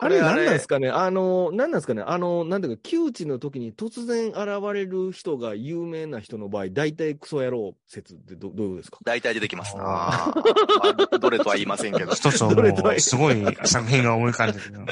[0.00, 4.38] あれ、あれなんですかねあの、何なんですかねあの、なんていうか、窮地の時に突然現
[4.72, 9.74] れる人が有名な人の場合、大体クソ野郎説ってどどういうことですか大体出てきます。
[9.76, 10.32] あ
[11.10, 12.12] あどれとは言いませんけど。
[12.12, 14.82] 一つはどれとはもう、すごい作品が思い浮かんでるけど。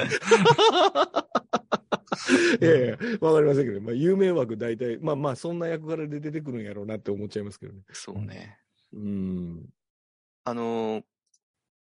[2.61, 7.79] いやいや、わかりませんけど、まあ、有名枠大体、まあまあ、そんな役柄で出てくるんやろうなって思っちゃいますけどね。
[7.93, 8.57] そうね。
[8.93, 9.65] うん。
[10.43, 11.03] あのー、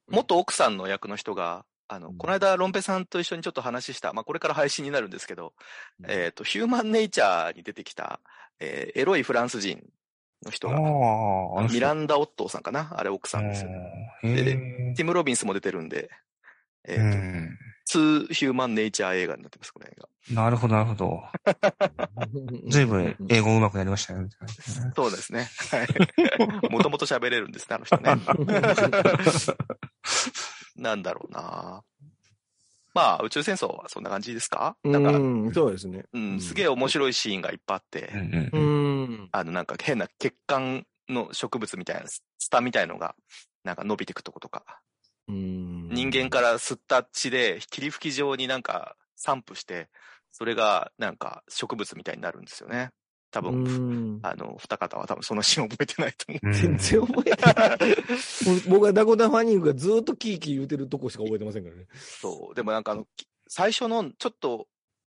[0.08, 5.54] 元奥さんの役の人が、あの、うんこの間、ロンペさんと一緒にちょっと話した、まあ、これから配信になるんですけど、
[6.00, 8.20] うんえっ、と、ヒューマンネイチャーに出てきた、
[8.60, 9.82] えーエロいフランス人
[10.44, 10.72] の人あ
[11.62, 13.70] が、ミランダ・オットーさんかなあれ奥さんですよ。
[14.22, 16.10] うんへでえティム・ロビンスも出てるんで、
[16.86, 17.58] えっ、うと、ん。
[17.84, 20.06] ツー・ヒューマン・ネイチャー映画になってます、これが。
[20.30, 21.22] なるほど、なるほど。
[22.68, 24.28] ずいぶん英語上手くなりましたね。
[24.94, 25.48] そうですね。
[25.70, 25.88] はい。
[26.70, 28.12] もともと喋れるんですね、あの人ね。
[30.78, 31.82] なんだろうな。
[32.94, 34.76] まあ、宇宙戦争はそんな感じですか？
[34.82, 35.04] なん。
[35.04, 36.04] か、うん、そうですね。
[36.12, 38.10] うん、すげえ面白いシーンがいっぱいあって、
[38.52, 39.28] うん。
[39.30, 43.14] あの、なんか変な血管の植物みたいな、スタみたいのが、
[43.62, 44.80] なんか伸びてくとことか、
[45.28, 45.88] うん。
[45.90, 49.90] 人間から吸った血で霧吹き状になんか散布して、
[50.30, 52.90] それがなんか植物みたいになるんですよね。
[53.30, 56.46] 多分、うんあの、二方は多分そのシーン覚えてないと思う。
[56.46, 57.74] うん全然覚えてな
[58.56, 58.60] い。
[58.68, 61.86] 僕はダコタ・ファニングがずっとキーキー言うてるとこしか覚えてませんからね。
[61.94, 62.54] そう。
[62.54, 64.66] でもなんかあの、き最初のちょっと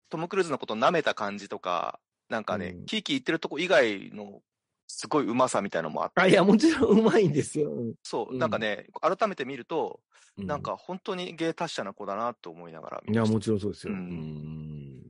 [0.08, 4.40] トム・クルーズのことを舐めた感じとか、なんかね、うんキーキー言ってるとこ以外の
[4.86, 6.20] すごいうまさみたいなのもあって。
[6.20, 7.72] あ、いや、もちろんうまいんですよ。
[7.72, 10.00] うんそう、うんなんかね、改めて見ると、
[10.38, 13.92] なん、か本当に芸達者な子だなと思いながら見いや、もちろんそうですよ。
[13.92, 15.02] ううんん。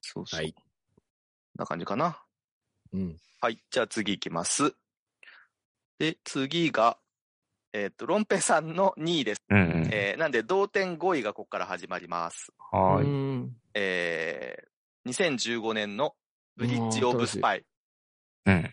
[0.00, 0.40] そうそう。
[0.40, 0.54] はい。
[1.56, 2.22] な感じかな。
[2.92, 3.16] うん。
[3.40, 3.58] はい。
[3.70, 4.74] じゃあ次行きます。
[5.98, 6.98] で、次が、
[7.72, 9.42] えっ、と、ロンペさんの2位です。
[9.48, 9.88] うんうん。
[9.92, 12.52] えーなんで、同点5位がここから始まります。
[12.58, 13.06] はーい。
[13.06, 16.14] うんえー、2015年の
[16.56, 17.64] ブリッジ・オブ・スパイ。
[18.46, 18.70] うん。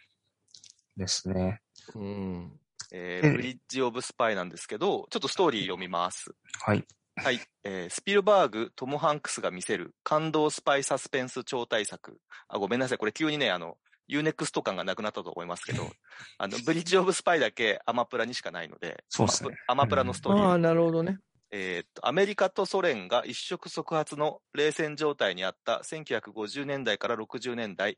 [0.97, 1.61] ですね。
[1.95, 2.59] うん。
[2.91, 6.31] ええーブリッジ・オブ・スパイなんですけど、ちょっとストーリー読みます。
[6.61, 6.85] はい。
[7.23, 7.39] はい。
[7.63, 12.19] えースピルバーグ、トム・ハンクスが見せる感動スパイサスペンス超大作。
[12.47, 12.97] あ、ごめんなさい。
[12.97, 15.83] これ急にね、あの、 U-NEXT感がなくなったと思いますけど、
[16.37, 20.43] あの、ブリッジ・オブ・スパイだけアマプラにしかないので、そうっすねアマプラのストーリー。
[20.43, 21.19] ああ、なるほどね。
[21.51, 27.97] えーっと、アメリカとソ連が一触即発の冷戦状態にあった1950年代から60年代、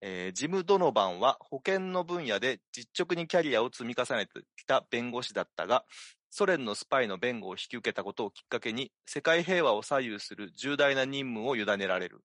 [0.00, 5.84] えージム・ドノバンは保険の分野で実直にキャリアを積み重ねてきた弁護士だったが、
[6.30, 12.20] ソ連のスパイの弁護を引き受けたことをきっかけに、世界平和を左右する重大な任務を委ねられる。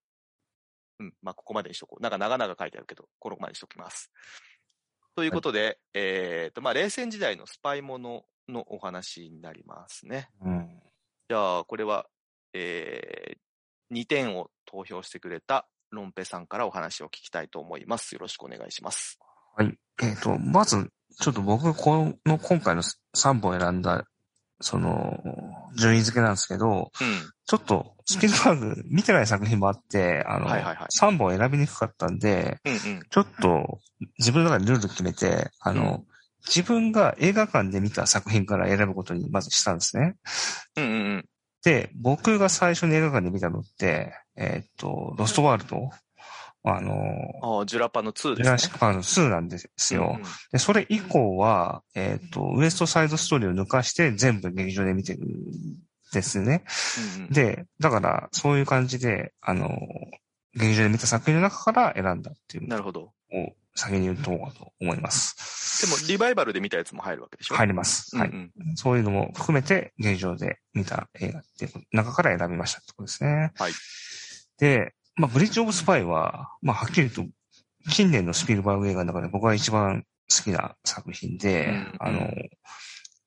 [1.00, 2.04] うん、まあ、ここまでにしとこう。
[2.04, 4.12] なんか長々書いてあるけど、ここまでにしときます。
[5.16, 10.30] ということで、えーっと、まあ、冷戦時代のスパイもののお話になりますね。
[10.42, 10.82] うん。
[11.30, 12.08] じゃあ、これは、
[12.54, 18.14] えー、2点を投票してくれたロンペさんからお話を聞きたいと思います。
[18.16, 19.20] よろしくお願いします。
[19.56, 19.74] はい。
[20.02, 22.82] えっ、と、まず、ちょっと僕がこの今回の
[23.16, 24.06] 3本選んだ、
[24.60, 25.20] その、
[25.78, 27.32] 順位付けなんですけど、うん。
[27.46, 33.02] ちょっと、スピルバーグ見てない作品もあって、あの、はいはいはい3本選びにくかったんで、うんうん。
[33.10, 33.80] ちょっと、
[34.18, 36.06] 自分の中でルール決めて、あの、
[36.48, 40.16] 自分が映画館で見た作品から選ぶことにまずしたんですね。
[40.78, 41.26] うんうんうん。
[41.64, 45.90] で、僕が最初に映画館で見たのって、えっ、と、ロストワールド？
[46.66, 48.52] あの、ジュラパの2ジュですね。
[48.52, 50.02] ラシックパークの2なんですよ。
[50.02, 55.28] うんうんで、それ以降は、えっ、と、ウエストサイドストーリーを抜かして全部劇場で見てるん
[56.14, 56.64] ですね。
[57.18, 59.70] うんうんで、だから、そういう感じで、あの、
[60.54, 63.02] 劇場で見た作品の中から選んだっていうのなるほど。
[63.02, 63.14] を
[63.76, 65.86] 先に言うとこうかと思います。
[65.86, 67.56] でも、リバイバルで見たやつも入るわけでしょ？
[67.56, 68.16] 入ります。
[68.16, 68.30] はい。
[68.30, 73.52] うんうんそういうのも含めて劇場で見た映画っていう中から選びましたってことですね。
[73.56, 73.72] はい。
[74.60, 77.34] で、まあ、ブリッジオブスパイは、まあ、はっきり言うと、
[77.92, 82.32] 近年のスピルバーグ映画の中で僕が一番好きな作品で、うんあの、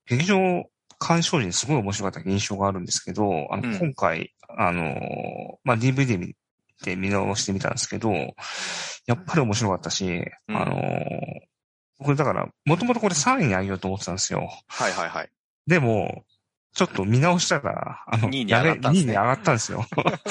[0.07, 0.65] 劇場
[0.99, 6.19] 鑑賞時にすごい面白かった印象があるんですけど、あの、うん今回、あの、まあ、DVD
[6.81, 8.13] 見て見直してみたんですけど、
[9.07, 10.81] やっぱり面白かったし、うんあの、
[11.99, 14.51] 僕だから、もともとこれ3位にあげようと思ってたんですよ。
[14.67, 15.31] はいはいはい。
[15.67, 16.25] でも、
[16.75, 19.87] ちょっと見直したら、あの、2位に上がったんですね2位に上がったんですよ。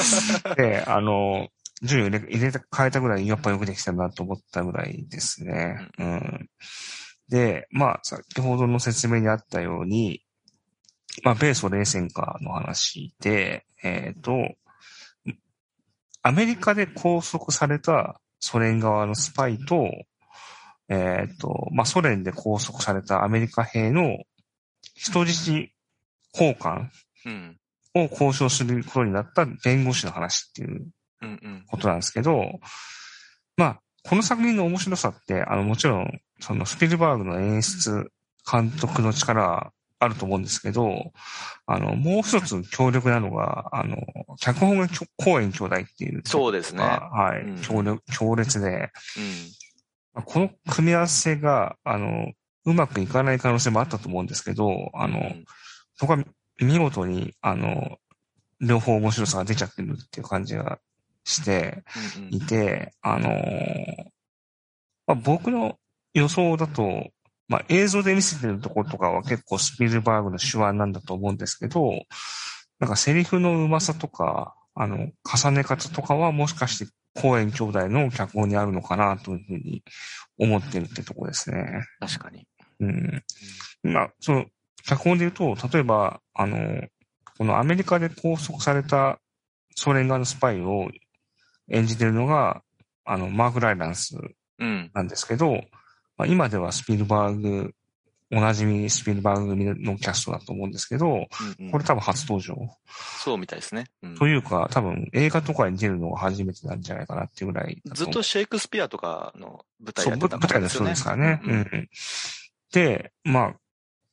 [0.58, 1.50] で、あの、
[1.82, 5.90] 順位を入れ入れて変えたぐらい、やっぱよくできたなと思ったぐらいですね。
[5.98, 6.50] うん。
[7.30, 10.22] で、まあ、先ほどの説明にあったように、
[11.24, 14.36] まあ、米ソ冷戦下の話で、えっ、と、
[16.26, 19.88] アメリカで拘束されたソ連側のスパイと、
[20.90, 24.18] えっ、と、まあ、ソ連で拘束されたアメリカ兵の
[24.96, 25.70] 人質
[26.34, 26.90] 交換
[27.28, 27.58] うん。
[27.94, 30.88] を交渉することになった弁護士の話っていう。
[31.68, 32.60] ことなんですけど、
[33.56, 38.12] まあ、この作品の面白さって、あの、もちろん、そのスピルバーグの演出、
[38.52, 41.12] 監督の力はあると思うんですけど、
[41.66, 43.98] あの、もう一つ強力なのが、あの、
[44.40, 46.22] 脚本が公演兄弟っていう。
[46.26, 48.92] そうですねはい、うん強力、強烈で、
[50.16, 50.24] うん。
[50.24, 52.32] この組み合わせが、あの、
[52.66, 55.46] うまくいかない可能性もあったと思うんですけど、あの、うん
[55.98, 56.18] 僕は
[56.60, 58.00] 見事に、あの、
[58.60, 60.80] 両方面白さが出ちゃってるっていう感じが
[61.24, 61.84] して
[62.18, 64.06] うんいて、あのー
[65.08, 65.78] まあ、僕の
[66.14, 67.12] 予想だと、
[67.48, 71.92] まあ、映像で見せてるところとかは結構スピルバーグの手腕なんだと思うんですけど、
[72.80, 79.84] なんかセリフのうまさとか、あの、重ね方とかはもしかして公演兄弟の脚本にあるのかなというふうに
[80.38, 81.84] 思ってるってとこですね。
[82.00, 82.46] 確かに。
[82.80, 83.24] うん。
[83.84, 84.46] まあ、その、
[84.84, 86.84] 脚本で言うと、例えば、あの、
[87.38, 89.20] このアメリカで拘束された
[89.76, 90.90] ソ連側のスパイを
[91.70, 92.62] 演じてるのが、
[93.06, 94.18] あの、マーク・ライランス
[94.60, 94.92] うん。
[94.94, 95.62] なんですけど、
[96.18, 97.74] まあ、今ではスピルバーグ、
[98.32, 102.56] おなじみスピルバーグ組のキャストだと思うんですけど、うんうんこれ多分初登場。
[103.24, 103.86] そうみたいですね。
[104.02, 111.42] うんというか、多分映画とかに出るのが初めてなんじゃないかなっていうぐらいだずっとシェイクスピアとかの舞台そう、やってたぶ舞台の人ですからね。
[111.44, 111.90] ううんん。
[112.72, 113.56] で、まあ、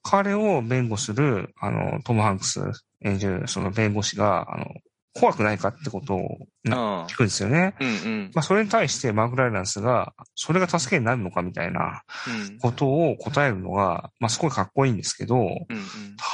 [0.03, 2.61] 彼を弁護する、あの、トム・ハンクス
[3.01, 4.67] 演じる、その弁護士が、あの、
[5.15, 7.75] 怖くないかってことをな聞くんですよね。
[7.81, 15.59] うんうんまあ、それに対してマーク・ライランスが、それが助けになるのかみたいなうんことを答えるのが、まあ、すごいかっこいいんですけど、うんうん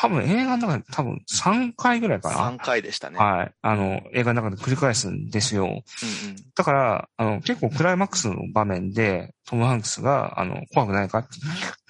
[0.00, 3.18] 多分映画の中で多分3回ぐらいか3回でしたね。
[3.18, 3.24] な。
[3.24, 3.52] はい。
[3.62, 5.64] あの、映画の中で繰り返すんですよ。
[5.64, 5.82] うんうん
[6.54, 11.28] だから、あの、結構クライマックスの場面で、トム・ハンクスが、あの、怖くないかって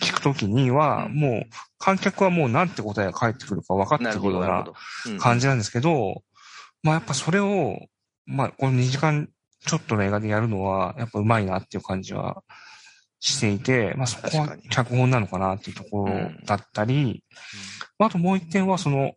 [0.05, 1.43] 聞くときには、うんもう、
[1.79, 4.67] 観客はもうなんて答えが返ってくるか分かってなるような
[5.19, 6.23] 感じなんですけど、
[6.83, 7.79] まあやっぱそれを、
[8.27, 9.29] まあこの2時間
[9.67, 12.43] ちょっとの映画でやるのは、やっぱうまいなっていう感じは
[13.21, 16.15] していて、まあそこは脚本なのかなっていうところ
[16.45, 17.25] だったり、
[17.99, 19.13] まああともう一点はその、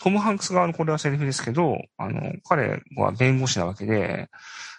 [0.00, 4.28] トム・ハンクス側のこれはセリフですけど、あの、彼は弁護士なわけで、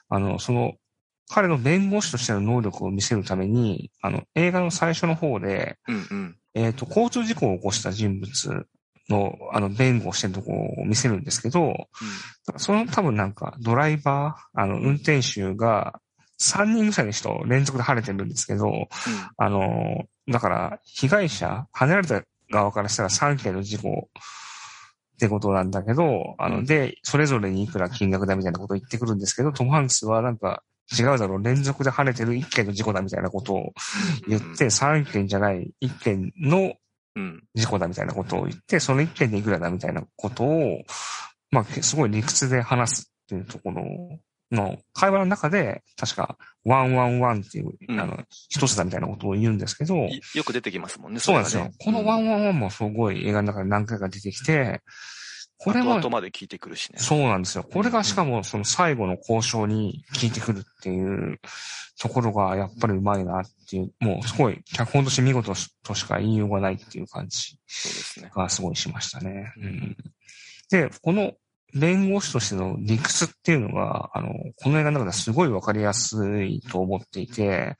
[0.09, 0.73] あの、その、
[1.29, 6.37] 彼の弁護士としての能力を見せるために、あの、映画の最初の方で、うんうん。
[6.53, 8.67] えっ、と、交通事故を起こした人物
[9.09, 11.73] の、あの、弁護をしてるところを見せるんですけど、
[12.57, 15.99] その多分なんか、ドライバー、あの、運転手が、
[16.39, 18.89] 3人ぐらいの人連続で晴れてるんですけど、
[19.37, 24.09] あの、だから、被害者、跳ねられた側からしたら3件の事故
[25.13, 26.65] ってことなんだけど、あの、うん。
[26.65, 30.63] で、それぞれにいくら金額だみたいなことを言ってくるんですけど、トム・ハンクスはなんか、
[30.97, 33.73] 違うだろう、連続で跳ねてる1件の事故だみたいなことを
[34.27, 36.73] 言って、3件じゃない1件の
[37.15, 37.43] うん。
[37.53, 40.83] 事故だみたいなことを言って、その1件でいくらだみたいなことを、
[41.51, 43.85] まあ、すごい理屈で話すっていうところ
[44.51, 47.99] の会話の中で、確か、 one one one っていう、うん。
[47.99, 51.69] あの、一つだみたいなことを言うんですけど、いよく出てきますもんね、そうなんですよ。
[51.79, 54.81] この one one one もすごい映画の中で何回か出てきて、
[55.63, 56.99] これも後、まで効いてくるしね。
[56.99, 57.63] そうなんですよ。
[57.63, 61.39] これがしかもその最後の交渉に効いてくるっていう
[61.99, 68.31] ところがやっぱりうまいなっていう、もうすごい脚本として見事としか言いようがないっていう感じそうですね。
[68.35, 69.53] がすごいしましたね。
[69.57, 69.97] うんうん
[70.69, 71.33] で、この
[71.75, 77.75] 弁護士としての理屈っていうのが、あの、この映画の中ではすごいわかりやすいと思っていて、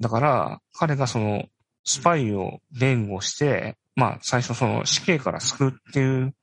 [0.00, 1.44] だから彼がその
[1.84, 6.34] スパイを弁護して、まあ最初その死刑から救うっていう、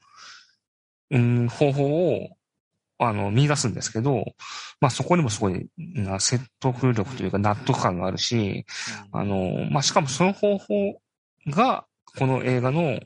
[1.11, 2.29] うん、方法を
[3.01, 4.25] あの、見出すんですけど、
[4.81, 8.65] まあそこにもすごいな説得力というか納得感があるし、
[9.13, 11.01] あの、まあ、しかもその方法
[11.47, 11.85] が、
[12.17, 12.99] この映画の、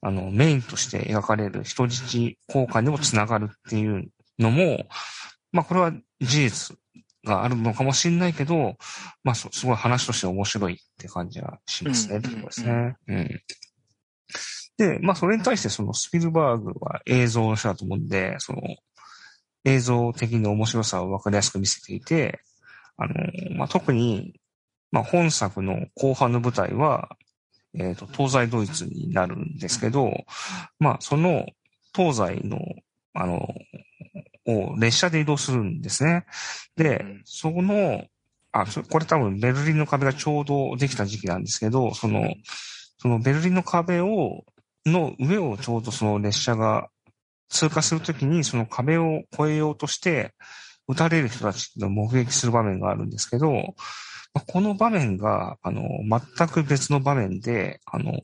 [0.00, 2.02] あの、メインとして描かれる人質
[2.48, 4.86] 交換にもつながるっていうのも、
[5.52, 6.76] まあ、これは事実
[7.24, 8.76] があるのかもしれないけど、
[9.22, 12.96] まあ、そすごい話として面白いって感じがしますね、うんってことですね。
[13.06, 13.40] うん。
[14.78, 18.62] で、まあ、それに対してそのスピルバーグは映像の人だと思うんで、その、
[19.64, 22.40] 映像的に面白さを分かりやすく見せていて、
[22.96, 23.14] あの、
[23.56, 24.40] まあ、特に、
[24.90, 27.16] まあ、本作の後半の舞台は、
[27.74, 30.12] えっ、と、東西ドイツになるんですけど、
[30.78, 31.46] まあ、その
[31.94, 32.58] 東西の、
[33.14, 33.48] あの、
[34.46, 36.24] を列車で移動するんですね。
[36.76, 38.04] で、その、
[38.52, 42.34] あ、これ多分ベルリンの壁がちょうどできた時期なんですけど、その、
[42.98, 44.44] そのベルリンの壁を、
[44.92, 46.88] の上をちょうどその列車が
[47.48, 50.34] 通過するときに、その壁を越えようとして、
[50.88, 53.52] 撃たれる人たちの目撃する場面があるんですけど、
[54.34, 55.82] まあ、この場面が、あの、
[56.36, 58.20] 全く別の場面で、あの、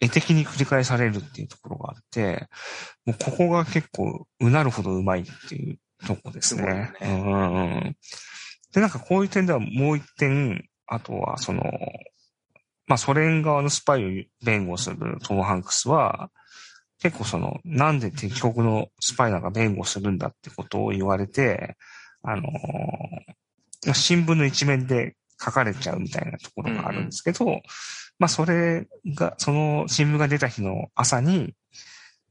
[0.00, 2.48] 絵的に繰り返されるっていうところがあって、
[3.04, 6.92] もうここが結構うなるほどうまいっていうとこですね。
[6.98, 7.96] すねうん、
[8.72, 11.62] で、なんかこういう点ではもう一点、あとはその、
[12.90, 16.28] まあソ連側のスパイを弁護するトム・ハンクスは、
[17.00, 21.76] 結構その、なんで敵国のスパイなんか弁護するんだってことを言われて、
[22.24, 27.62] あのー、新聞の一面で書かれちゃうみたいなところがあるんですけど、うんうん、
[28.18, 31.54] まあそれが、その新聞が出た日の朝に、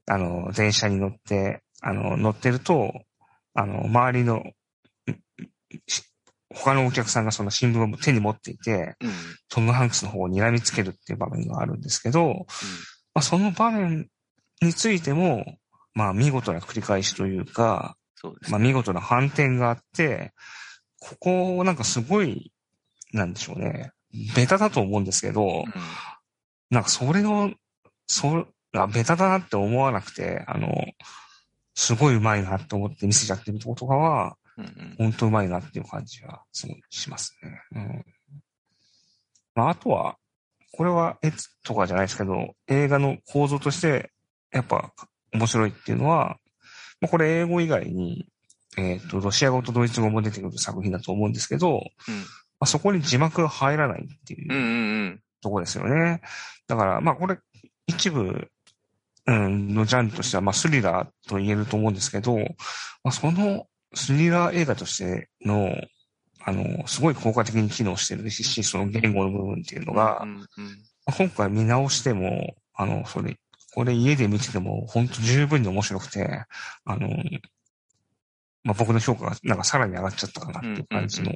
[0.07, 2.91] あの、電車に乗って、あの、乗ってると、
[3.53, 4.43] あの、周りの、
[6.53, 9.11] 他のお客さんがその新聞を手に持っていて、うん、
[9.49, 12.45] トム・ハンクスの方を睨みつけるっていう場面があるんですけど、うん、ま
[13.15, 14.07] あ、その場面
[14.61, 15.45] についても、
[15.93, 20.33] まあ見事な繰り返しというか、そうね、まあ見事な反転があって、
[20.99, 22.51] ここなんかすごい、
[23.13, 23.91] なんでしょうね。
[24.35, 25.73] ベタだと思うんですけど、うん、
[26.69, 27.51] なんかそれを、
[28.07, 30.69] そあ、ベタだなって思わなくて、あの、
[31.75, 37.61] すごい上手いなって思って見せちゃってるとことかは、うんうん、本当上手いなっていう感じはすごいしますね。
[37.75, 38.05] うん。
[39.55, 40.17] まあ、あとは、
[40.71, 41.31] これは絵
[41.63, 44.11] とかじゃないですけど、映画の構造として
[44.51, 44.93] やっぱ
[45.33, 46.37] 面白いっていうのは、
[47.01, 48.27] まあ、これ英語以外に、
[48.77, 51.85] えっ、ー、と、ロシア語とドイツ語も出てくる作品だと思うんですけど、うん、ま
[52.61, 56.21] あ、そこに字幕が入らないっていうとこですよね。
[56.67, 57.39] だから、まあこれ、
[57.87, 58.49] 一部、
[59.25, 62.45] うん、のジャンルとしては、まあスリラーと言えると思うんですけど、ま
[63.05, 65.73] あ、そのスリラー映画としての、
[66.41, 70.45] あの、すごい効果的に機能してるし、その言語の部分っていうのが、うんうん、ま
[71.07, 73.37] あ、今回見直しても、あの、それ、
[73.73, 76.45] これ家で見てても本当十分に面白くて、
[76.85, 77.09] あの、
[78.63, 81.31] まあ、僕の評価がなんかさらに上がっちゃったかなっていう感じの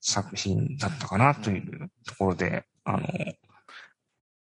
[0.00, 3.08] 作品だったかなというところで、あの、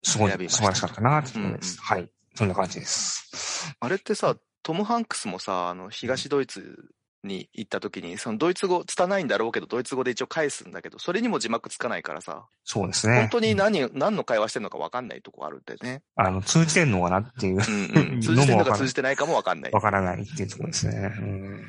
[0.04, 1.80] すごい素晴らしかったなっていうところです。
[1.82, 2.10] はい。
[2.36, 3.76] そんな感じです。
[3.80, 6.90] あれってさ、トム・ハンクスもさ、あの、東ドイツ
[7.24, 12.46] に行った時に、そのドイツ語、拙いんだろうけど、ドイツ語で一応返すんだけど、それにも字幕つかないからさ。
[12.64, 13.20] そうですね。
[13.20, 16.02] 本当に何、何の会話してるのか分かんないとこあるんでね。
[16.16, 17.56] あの、通じてんのかなっていう。
[17.56, 19.72] うんうん、 通じてんのか通じてないかも分かんない。
[19.72, 21.14] 分からないっていうところですね。
[21.20, 21.66] うん、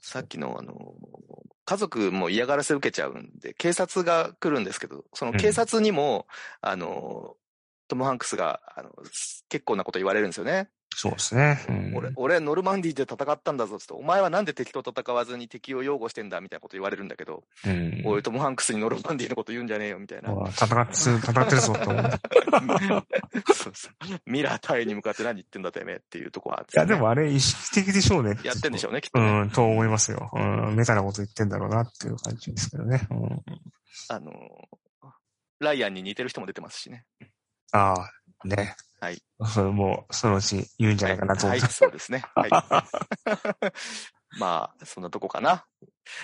[0.00, 0.94] さっきのあの、
[1.64, 6.26] 家族も嫌がらせ受けちゃうんで、警察が来るんですけど、その警察にも、
[6.62, 7.36] うん、あの、
[7.88, 8.90] トム・ハンクスが、あの、
[9.48, 10.68] 結構なこと言われるんですよね。
[10.96, 11.64] そうですね。
[11.68, 20.30] うん、俺、俺、ノルマンディーで戦ったんだぞってお前はなんで敵と戦わずに敵を擁護してんだみたいなこと言われるんだけど、うん、おい、トム・ハンクスにノルマンディーのこと言うんじゃねえよみたいな。
[20.50, 22.18] 戦って、戦ってるぞと思って。
[23.54, 24.20] そうそう。
[24.26, 28.38] ミラー隊に向かって何言ってんだてめえっていうとこは、ね、いや、でもあれ意識的でしょうね。
[28.44, 30.30] やってんでしょうね、きっと、ね、うん、と思いますよ。
[30.32, 33.06] うん、メタなこと言ってんだろうなっていう感じですけどね。
[33.10, 33.42] うん、
[34.08, 34.32] あの、
[35.60, 37.04] ライアンに似てる人も出てますしね。
[37.72, 38.10] ああ、
[38.44, 38.76] ね。
[39.00, 39.22] はい。
[39.72, 42.24] も、そのうち言うんじゃないかなと思って、はい、はい、そうですね。
[42.34, 42.50] はい。
[44.38, 45.66] まあ、そんなとこかな。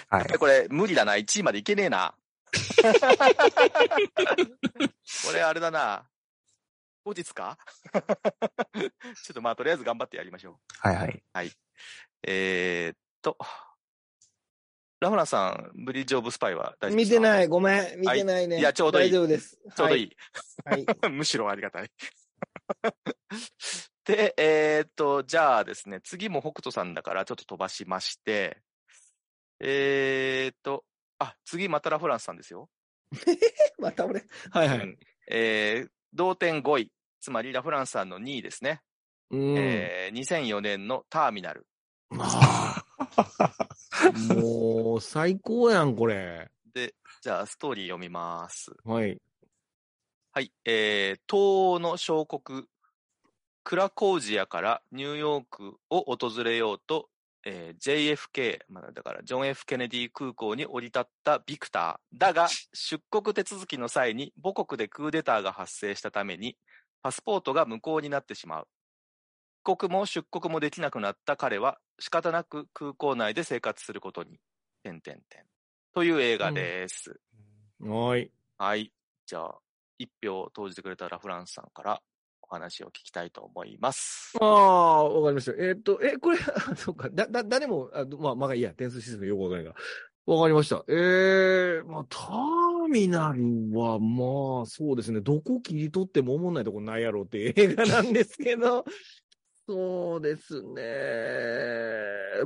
[0.08, 0.38] はい。
[0.38, 1.14] これ、無理だな。
[1.14, 2.14] 1位までいけねえな。
[5.26, 6.08] これ、あれだな。
[7.04, 7.56] 後日か？
[7.92, 10.56] ちょっとまあ、とりあえず頑張ってやりましょう。
[10.78, 11.22] はいはい。
[11.32, 11.52] はい。
[12.26, 13.36] えー、っと。
[15.00, 17.16] ラフランさん、ブリッジオブスパイは大丈夫ですか？
[17.16, 18.00] 見てない、ごめん。
[18.00, 18.56] 見てないね。
[18.56, 19.10] はい、いや、ちょうどいい。
[19.10, 19.58] 大丈夫です。
[19.74, 20.16] ちょうどいい。
[20.64, 20.86] はい。
[21.10, 21.90] むしろありがたい。
[24.04, 28.60] で、えー、っと、じゃあですね、次も北斗さんだからちょっと飛ばしまして、
[29.60, 30.84] えー、っと、
[31.18, 32.68] あ、次またラフランスさんですよ。
[33.78, 34.24] また俺。
[34.50, 34.78] はいはい。
[34.80, 34.98] うん、
[35.30, 36.92] えー、同点5位。
[37.20, 38.80] つまりラフランスさんの2位ですね。
[39.32, 41.66] えー、2004年のターミナル。
[44.34, 46.50] もう、最高やん、これ。
[46.72, 48.72] で、じゃあ、ストーリー読みます。
[48.84, 49.20] はい。
[50.32, 50.52] はい。
[50.64, 52.64] えー、東欧の小国、
[53.64, 57.08] クラコージアからニューヨークを訪れようと、
[57.44, 62.18] えー、JFK、まあ、だからジョン・ F・ ケネディ空港に降り立ったビクター。
[62.18, 66.56] だが、出国手続きの際に母国でクーデターが発生したために、
[67.02, 68.68] パスポートが無効になってしまう。
[69.62, 74.38] 帰国も出国もできなくなった彼は仕方なく空港内で生活することに、
[74.82, 75.42] てんてんてん。
[75.94, 77.20] という映画です。
[77.80, 78.30] うん、はい。
[78.56, 78.92] はい。
[79.26, 79.58] じゃあ、
[79.98, 82.00] 一票投じてくれたラフランスさんから
[82.42, 84.32] お話を聞きたいと思います。
[84.40, 85.52] ああ、わかりました。
[85.52, 86.38] えー、っと、え、これ、
[86.76, 89.74] そうか、だ、だ、誰も、あまあ、まあ、いいや、点数システムよくわかんないが。
[90.26, 90.84] わかりました。
[90.88, 93.42] ええー、まあ、ターミナル
[93.78, 95.20] は、まあ、そうですね。
[95.20, 98.84] どこ切り取っても思んないとこないやろうっていう映画なんですけど、
[99.70, 100.82] そうですね。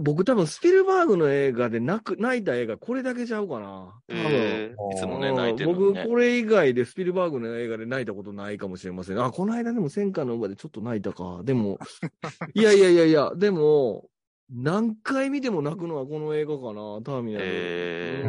[0.01, 3.95] 僕多分スピルバーグの映画で泣く、泣いた映画これだけちゃうかな。
[4.09, 4.23] 多分。
[4.27, 9.25] えーいつもね、うん泣いてるね僕、これ以外でスピルバーグの映画で泣いたことないかもしれません。
[9.25, 11.41] あ、この間でも戦火の馬でちょっと泣いたか。
[11.45, 11.79] でも、
[12.53, 14.11] いやいやいやいや、でも、
[14.51, 17.45] 何回見ても泣くのはこの映画かな、ターミナル。
[17.47, 18.29] えう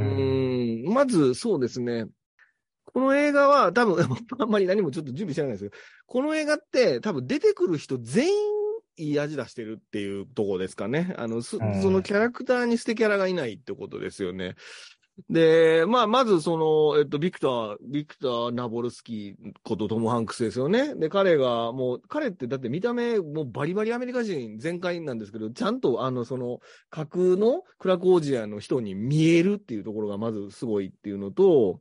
[0.88, 2.06] ーんまず、そうですね。
[2.94, 3.98] この映画は多分、
[4.40, 5.76] あんまり何もちょっと準備してないんですけど、
[6.06, 8.65] この映画って多分出てくる人全員
[8.98, 11.14] いい味出してるっていうところですかね。
[11.18, 14.56] あの、そのキャラクターに捨てキャラがいないってことですよね。
[15.30, 20.94] で、まあ、まずその、えっと、ビクター、ビクター・ナボルスキーことトム・ハンクスですよね。
[20.96, 31.80] で、彼がもう、彼ってだって見た目、もうバリバリアメリカ人全開なんですけど、ちゃんとあの、その、架空のクラコージアの人に見えるっていうところがまずすごいっていうのと、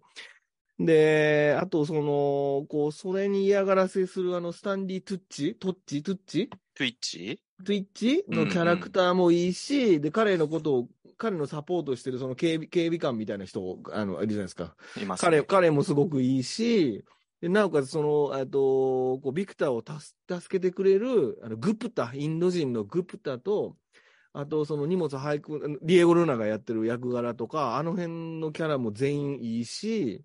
[0.79, 5.55] で、あとその、こう、それに嫌がらせするあの、スタンディ・トゥッチ？
[5.55, 6.03] トッチ？
[6.03, 7.39] トゥッチ？Twitch?
[7.64, 8.25] トゥイッチ？
[8.29, 14.75] のキャラクターもいいし、で、彼のことを、彼のサポートしてるその警備、警備官みたいな人、あの、いるじゃないですか。
[15.01, 15.45] います、彼、ね。
[15.45, 17.05] 彼もすごくいいし、
[17.41, 18.59] でなおかつその、えっと、
[19.18, 23.77] こう、ビクターを助けてくれる、あの、グプタ、インド人のグプタと、
[24.33, 30.25] あと、その荷物配布、あのディエゴ・ルナがやってる役柄とか、あの辺のキャラも全員いいし、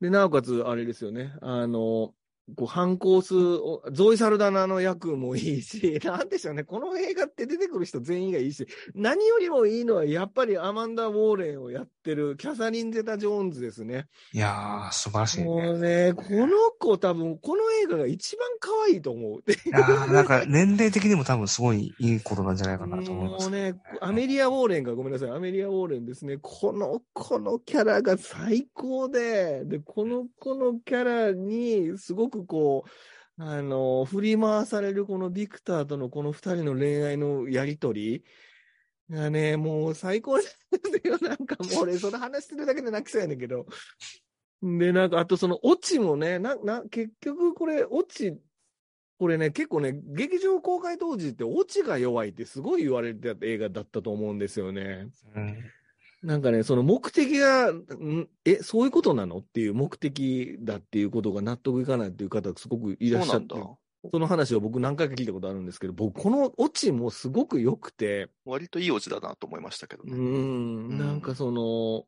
[0.00, 2.14] で、なおかつ、あれですよね、あの、
[2.56, 14.06] こう、反抗す、おゾイ・サルダナの役もいいし、 なんでしょうね、この映画って出てくる人全員がいいし、何よりもいいのは、やっぱりアマンダ・ウォーレンをやってるキャサリン・ゼタ・ジョーンズですね。
[14.32, 15.44] いやー、素晴らしいね。
[15.44, 19.42] もうね、この子多分、この映画が一番可愛いと思う。
[19.44, 23.50] でいやー、なんか年齢的にも多分すごいいいことなんじゃないかなと思います。
[23.50, 26.38] もうね、アメリア・ウォーレンが、ごめんなさい、アメリア・ウォーレンですね。
[26.40, 38.24] この、このキャラが最高で、で、この子のキャラに、すごくこう、あの、振り回されるこのビクターとのこの二人の恋愛のやりとり
[39.10, 40.58] がね、もう最高です
[41.04, 41.18] よ。
[41.20, 43.66] なんかもう俺、その話してるだけで泣きそうやねんけど。
[44.62, 48.36] で、なんか、あとそのオチもね、な、な、結局これ、オチ、
[49.18, 55.08] これね、結構ね、劇場公開当時ってオチが弱いってすごい言われてた映画だったと思うんですよね。
[55.34, 55.58] うん
[56.22, 58.28] なんかね、その目的が、ん？
[58.44, 59.38] え、そういうことなの？
[59.38, 63.54] っていう目的だっていうことが納得いかないっていう方がすごくいらっしゃって
[64.10, 70.14] その話を僕何回か聞いたことあるんですけど、僕このオチもすごく良くて、割といいオチだなと思いましたけどうね。
[70.16, 72.04] ん、なんかその、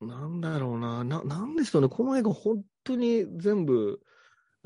[0.00, 4.00] なんだろうな、な、なんでしょうね、この映画本当に全部、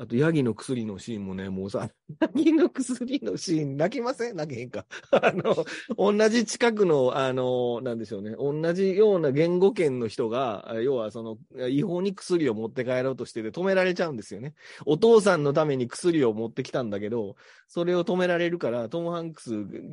[0.01, 1.87] あと、ヤギの薬のシーンもね、もうさ、
[2.19, 4.35] ヤギの薬のシーン、泣きません？
[4.35, 4.87] 泣けへんか？
[5.11, 5.63] あの、
[5.95, 11.37] 同じ近くの、あの、なんでしょうね、同じような言語圏の人が、要はその、
[11.69, 14.55] 違法に薬を持って帰ろうとしてて止められちゃうんですよね。
[14.87, 17.35] お父さんのために薬を持ってきたんだけど、
[17.67, 19.51] それを止められるから、トム・ハンクス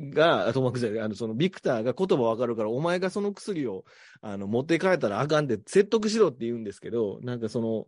[0.09, 3.85] が、トム・ハンクスじゃない、あの、そのビクターが言葉わかるから、お前がその薬を、
[4.21, 7.85] あの、持って帰ったらあかんって説得しろって言うんですけど、なんかその、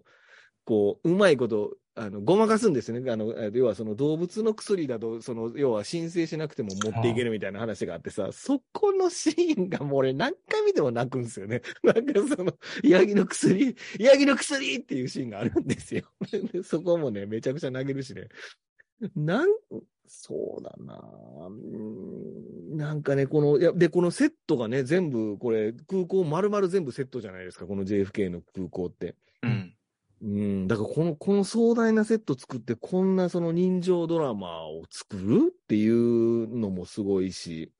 [0.65, 3.11] こう、うまいこと、あの、ごまかすんですよね。
[3.11, 11.61] あの、要はその動物の薬だと、その、要は申請しなくても持っていけるみたいな話があってさ、そこのシーンがもう俺何回見ても泣くんですよね。
[11.83, 16.03] なんかその、ヤギの薬、ヤギの薬っていうシーンがあるんですよ。
[16.63, 18.29] そこもね、めちゃくちゃ泣けるしね。
[19.15, 19.49] なん、
[20.07, 21.01] そうだな
[22.85, 29.15] なんかね、この、いや、で、このセットがね、全部、これ、空港丸々全部セットじゃないですか、この JFK の空港って。
[30.21, 30.67] うん。
[30.67, 37.71] だからこの、この壮大なセット作って、こんなその人情ドラマを作るっていうのもすごいし、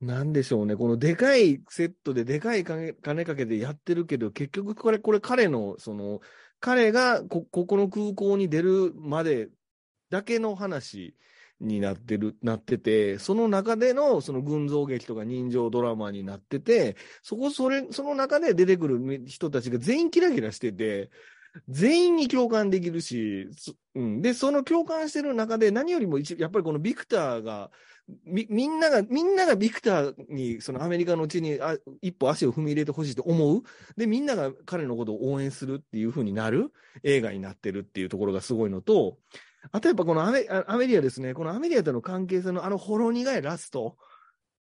[0.00, 6.20] なんでしょうね、このでかいセットででかい金金かけてやってるけど、結局これ、これ彼の、その、
[6.60, 9.48] 彼がこ、ここの空港に出るまで
[10.10, 11.16] だけの話。
[11.60, 21.10] になってる、なってて、その中でのその群像劇とか人情ドラマになってて、そこ、それ、その中で出てくる人たちが全員キラキラしてて、
[21.68, 24.22] 全員に共感できるし、そうん。
[24.22, 27.70] で、その共感してる中で何よりもやっぱりこのビクターが、
[28.24, 33.62] み、みんなが、みんながビクターに、そのアメリカの地にあ一歩足を踏み入れてほしいと思う。
[33.96, 39.18] で、みんなが彼のことを応援するっていう風になる映画になってるっていうところがすごいのと、
[39.72, 43.96] あとやっぱこのアメアメリアですね、このアメリアとの関係性のあのほろ苦いラスト。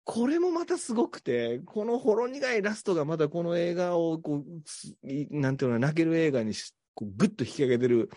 [0.04, 8.10] これもまたすごくて、このほろ苦いラストがまたこの映画をこう、なんていうの泣ける映画にしこうグッと引き上げてる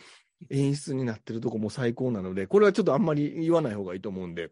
[0.51, 4.51] 演出になってるとこも最高なので、これはちょっとあんまり言わない方がいいと思うんで、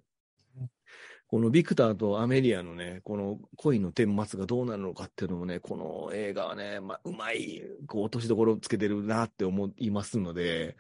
[1.29, 10.77] このビクターとアメリアのね、この恋の顛末がどうなるのかっていうのもね、この映画はね、まあ、うまい、こう、落としどころつけてるなって思いますので、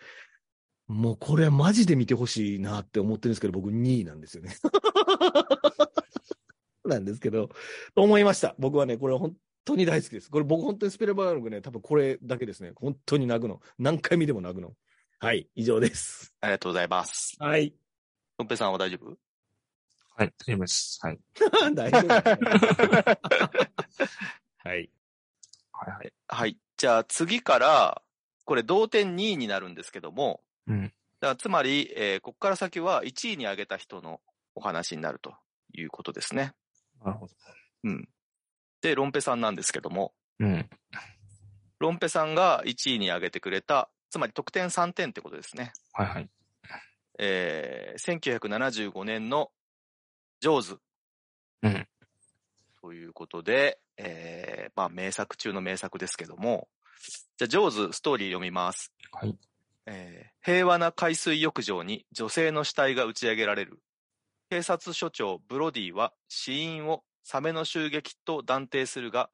[0.89, 4.57] もうこれはマジで見てほしいなって思ってるんですけど、僕2位なんですよね。
[6.84, 7.51] なんですけど、
[7.95, 8.55] と思いました。
[8.59, 9.36] 僕はね、これ本
[9.66, 10.30] 当に大好きです。
[10.30, 12.72] これ僕本当にスペルバーグね、多分これだけですね。
[12.74, 13.61] 本当に泣くの。
[13.78, 14.74] 何回見ても泣くの。
[15.20, 16.32] はい、以上です。
[16.41, 17.36] ありがとうございます。
[17.39, 17.74] はい。
[18.39, 19.14] とんぺいさんは大丈夫？
[20.16, 20.99] はい、大丈夫です。
[21.03, 21.18] はい。
[21.74, 22.14] 大丈夫です。
[24.64, 24.74] はい。
[24.74, 24.91] はい
[25.91, 26.12] はい。
[26.28, 26.57] はい。
[26.78, 28.01] じゃあ次から、
[28.47, 30.83] これ同点2位になるんですけども、うん。
[30.83, 34.21] だからつまり、えーここから先は1位に上げた人の
[34.55, 35.35] お話になると
[35.73, 36.53] いうことですね。
[37.05, 37.33] なるほど。
[37.85, 38.09] うん。
[38.81, 40.69] で、ロンペさんなんですけども、うん。
[41.79, 45.73] ロンペさんが1位に上げてくれた、つまり得点3点ってことですね。
[45.93, 46.31] はいはい。
[47.19, 49.51] えー、1975年の
[50.41, 50.79] ジョーズ。
[51.62, 51.89] うん。
[52.81, 56.69] ということで、えー、まあ名作中の名作ですけども、
[57.37, 58.93] じゃあジョーズストーリー読みます。
[59.12, 59.37] はい。
[59.91, 63.80] えー平和な海水浴場に女性の死体が打ち上げられる。
[64.49, 69.28] 警察署長ブロディは死因をサメの襲撃と断定するが、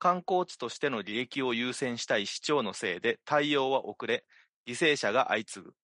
[0.00, 4.24] 観光地としての利益を優先したい市長のせいで対応は遅れ、
[4.66, 5.74] 犠牲者が相次ぐ。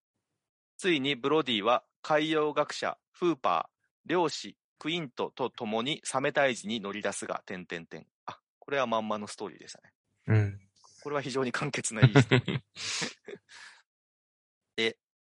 [0.78, 8.04] ついにブロディは海洋学者、フーパー、漁師、クイントと共にサメ退治に乗り出すが、点々点。
[8.26, 9.92] あ、これはまんまのストーリーでしたね。
[10.26, 10.60] うん。
[11.04, 12.62] これは非常に簡潔ないいストーリーで、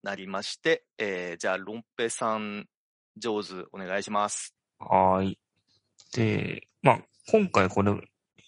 [0.08, 2.66] なりまして、えー、じゃあ、ロンペさん、
[3.18, 4.56] 上手、お願いします。
[4.80, 5.40] はーい。
[6.14, 7.00] で、まあ、
[7.30, 7.92] 今回これ、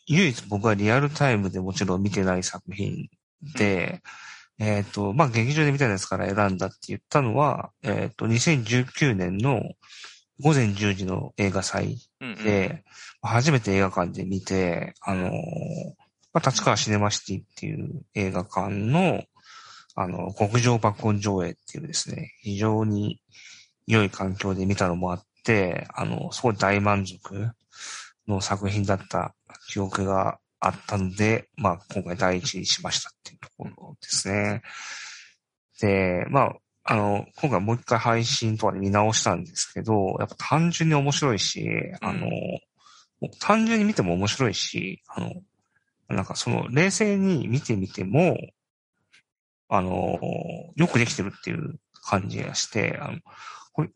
[0.08, 3.10] 唯一僕はリアルタイムでもちろん見てない作品
[3.58, 4.02] で、
[4.58, 9.62] えっ、と、まあ、劇場で見たやつから選んだって言ったのは、えっ、と、2019年の
[10.40, 12.36] 午前10時の映画祭うん、うん。
[12.42, 12.86] で、
[13.22, 15.32] 初めて映画館で見て、あのー
[16.32, 19.24] まあ、立川シネマシティっていう映画館の、
[20.02, 23.20] あの、極上爆音上映っていうですね、非常に
[23.86, 27.52] 良い環境で見たのもあって、あの、すごい大満足
[28.26, 29.36] の作品だった
[29.68, 34.62] 記憶があったので、まあ、今回第一にしましたっていうところですね。
[35.82, 41.68] で、まあ、あの、今回もう一回配信とかで見直したんですけど、やっぱ単純に面白いし、
[42.00, 42.30] あの、
[43.42, 45.34] 単純に見ても面白いし、あの、
[46.08, 48.38] なんかその冷静に見てみても、
[49.70, 50.20] あの、
[50.76, 53.20] よくできてるっていう感じがして、あの、
[53.72, 53.90] これ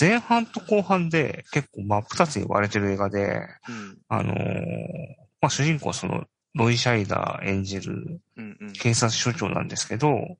[0.00, 3.98] 前半と後半で結構真っ二つに割れてる映画で、うん。
[4.08, 4.34] あの、
[5.40, 6.24] まあ、主人公はその、
[6.54, 8.56] ロイ・シャイダー演じるうん。
[8.60, 8.72] うん。
[8.72, 10.38] 警察署長なんですけど、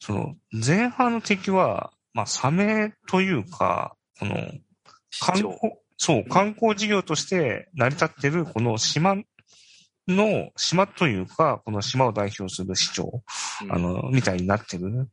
[0.00, 4.34] その、前半の敵は、まあ、サメというか、この、
[5.20, 5.56] 観光、
[5.96, 9.16] そう、観光事業として成り立ってるこの島
[10.08, 13.22] の、島というか、この島を代表する市長、
[13.62, 15.08] うんあの、みたいになってる。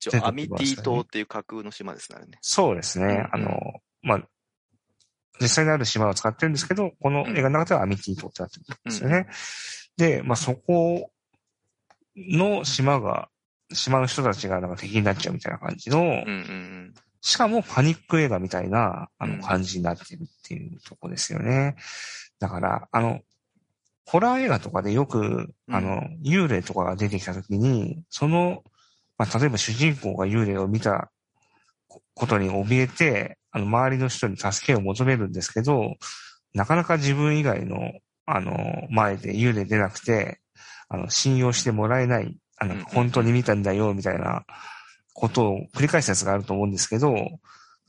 [0.00, 2.38] ちょ出てきましたねアミティ島っていう架空の島ですね、ね。
[2.40, 3.06] そうですね。
[3.06, 3.72] うんうんあの、
[4.02, 4.28] まあ、
[5.40, 9.28] 実際にある島を使ってるんですけど、この映画の中ではアミティ島ってなってるんですよね。
[9.96, 11.10] で、まあ、そこ
[12.16, 13.28] の島が、
[13.72, 21.74] 島の人たちがなんか敵になっちゃうみたいな感じの、うんうんしかもパニック映画みたいな、あうんの、感じになってるっていうとこですよね。
[22.38, 23.20] だから、あの、
[24.10, 28.64] ホラー映画とかでよく、あの、幽霊とかが出てきたときに、その、
[29.18, 31.10] まあ、例えば主人公が幽霊を見た
[32.14, 35.96] ことに怯えて、あの、周りの人に助けを求めるんですけど、
[36.54, 37.92] なかなか自分以外の、
[38.24, 38.56] あの、
[38.88, 40.40] 前で幽霊出なくて、
[40.88, 44.46] あの、信用してもらえない、あの本当に見たんだよ、みたいな
[45.12, 47.14] ことを繰り返すやつがあると思うんですけど、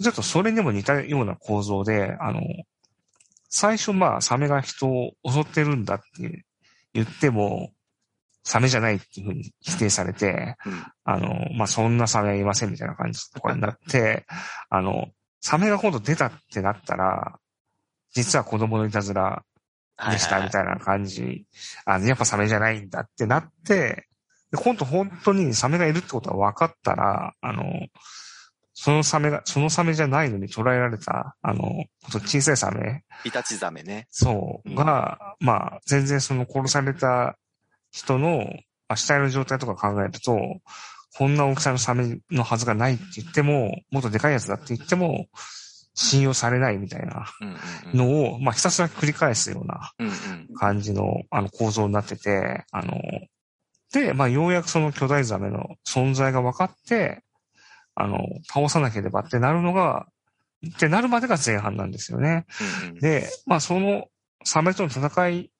[0.01, 2.41] ちょっとそれにも似たような構造で、あの、
[3.49, 6.45] 最初まあ、サメが人を襲ってるんだって
[6.93, 7.71] 言っても、
[8.43, 10.85] サメじゃないっていうふうに否定されて、うん。
[11.03, 14.25] あの、まあ、そんなサメはいませんみたいな感じとかになって、
[14.69, 15.09] あの、
[15.41, 17.39] サメが今度出たってなったら、
[18.13, 19.43] 実は子供のいたずら
[19.97, 21.45] はいでしたみたいな感じ。
[21.85, 24.07] あ、やっぱサメじゃないんだってなって、
[24.51, 27.63] で今度本当にサメがいるってことは分かったら、あの、
[28.81, 34.07] そのサメが、そのサメじゃないのに捉えられた、あの、小さいサメ、イタチザメね。
[34.09, 37.37] そう、うんが、まあ、全然その殺された
[37.91, 38.37] 人の、
[38.87, 40.39] まあ、死体の状態とか考えると、
[41.17, 45.27] こんな大きさのサメのはずがないって言っても、もっとでかいやつだって言っても、
[45.93, 47.25] 信用されないみたいな。
[47.93, 49.91] のを、まあ、ひたすら繰り返すような。
[50.57, 52.93] 感じの、あの、構造になってて、あの、
[53.91, 57.23] で、まあ、ようやくその巨大ザメの存在が分かって、
[57.99, 60.07] あの、倒さなければってなるのが、
[60.65, 62.45] ってなるまでが前半なんですよね。
[62.83, 62.95] うんうん。
[62.99, 64.05] で、まあ、その
[64.45, 65.51] サメとの戦い、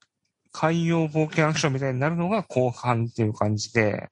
[0.52, 4.10] 海洋冒険アクションみたいになるのが後半っていう感じで、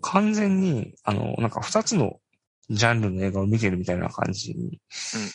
[0.00, 2.20] 完全に、あの、なんか二つの
[2.70, 4.80] ジャンルの映画を見てるみたいな感じに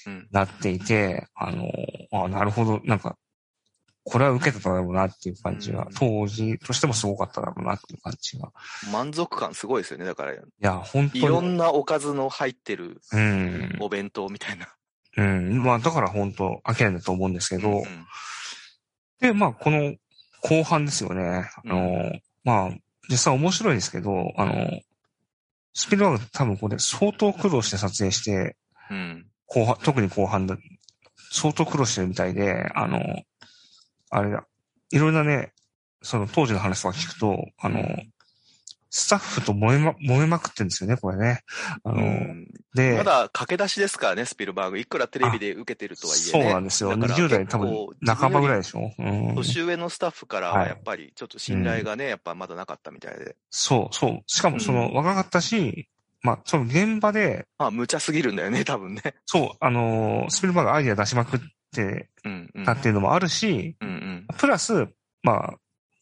[0.06, 0.28] うんうん。
[0.32, 1.70] なっていて、あの、
[2.12, 3.18] あなるほど、なんか、
[4.06, 8.52] これは受けてただろうなっていう感じが、うん当時としてもすごかっただろうなっていう感じが。
[8.92, 10.06] 満足感すごいですよね。
[10.06, 11.28] だから、いや、本当いに。
[11.28, 13.78] ろんなおかずの入ってるうん。
[13.80, 14.68] お弁当みたいな。
[15.16, 15.64] うん。
[15.64, 17.86] まあ、だから本当、飽きないんだと思うんですけど、うん
[19.24, 19.96] で、まあ、この
[20.42, 21.50] 後半ですよね。
[21.56, 22.12] あの、
[22.44, 22.70] まあ、
[23.10, 24.82] 実際面白いですけど、あの、
[25.74, 28.58] スピルバーグ多分これ相当苦労して撮影して、
[28.92, 29.26] うん。
[29.48, 30.58] 後半、特に後半だ、
[31.32, 33.00] 相当苦労してるみたいで、あの、
[34.16, 34.46] あれだ、
[34.92, 35.54] いろんなね、
[36.02, 37.82] その当時の話とか聞くと、あの、
[38.96, 41.42] スタッフと揉めま、揉めまくってるんですよね、これね。
[41.84, 44.78] あの、うんで、まだ駆け出しですからね、スピルバーグ。
[44.78, 46.32] いくらテレビで受けてるとはいえね。
[46.32, 46.92] そうなんですよ。
[46.92, 48.92] だから20代多分半ばぐらいでしょ。
[49.00, 53.36] うん、年上のスタッフからはやっぱりちょっと信頼がね、やっぱまだなかったみたいで。
[53.50, 54.20] そう、そう。
[54.28, 55.90] しかもその若かったし、
[56.22, 59.02] まあ、その現場で、まあ、無茶すぎるんだよね、多分ね。
[59.26, 61.40] そう、あのースピルバーグアイデア出しまくっ
[61.74, 62.66] てうん、うん。
[62.66, 63.76] たっていうのもあるし。
[64.38, 64.88] プラス、
[65.24, 65.54] まあ、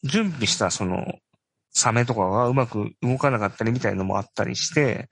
[0.04, 1.16] 準備したその、
[1.72, 5.10] サメとかがうまく動かなかったりみたいのもあったりして、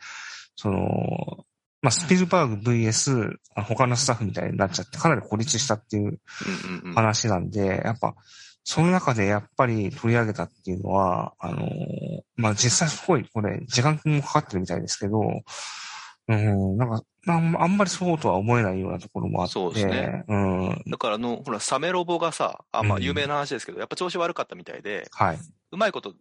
[0.56, 1.46] その、
[1.82, 6.20] まあ、スピルバーグ VS あ他のスタッフみたいになっちゃって、かなり孤立したっていう。
[6.94, 8.16] 話なんで、やっぱ、
[8.64, 11.70] その中でやっぱり取り上げたっていうのは、あのー
[12.36, 15.22] まあ、実際すごいこれ、時間もかかってるみたいですけど、
[16.28, 20.24] うん、なんか、あんまりそうとは思えないようなところもあって、そうですね。
[20.28, 23.04] うん、だからあの、ほら、サメロボがさ、あ、まあ、うん。
[23.04, 25.40] 有名な話ですけど、やっぱ調子悪かったみたいで、はい。
[25.72, 26.14] うまいこと、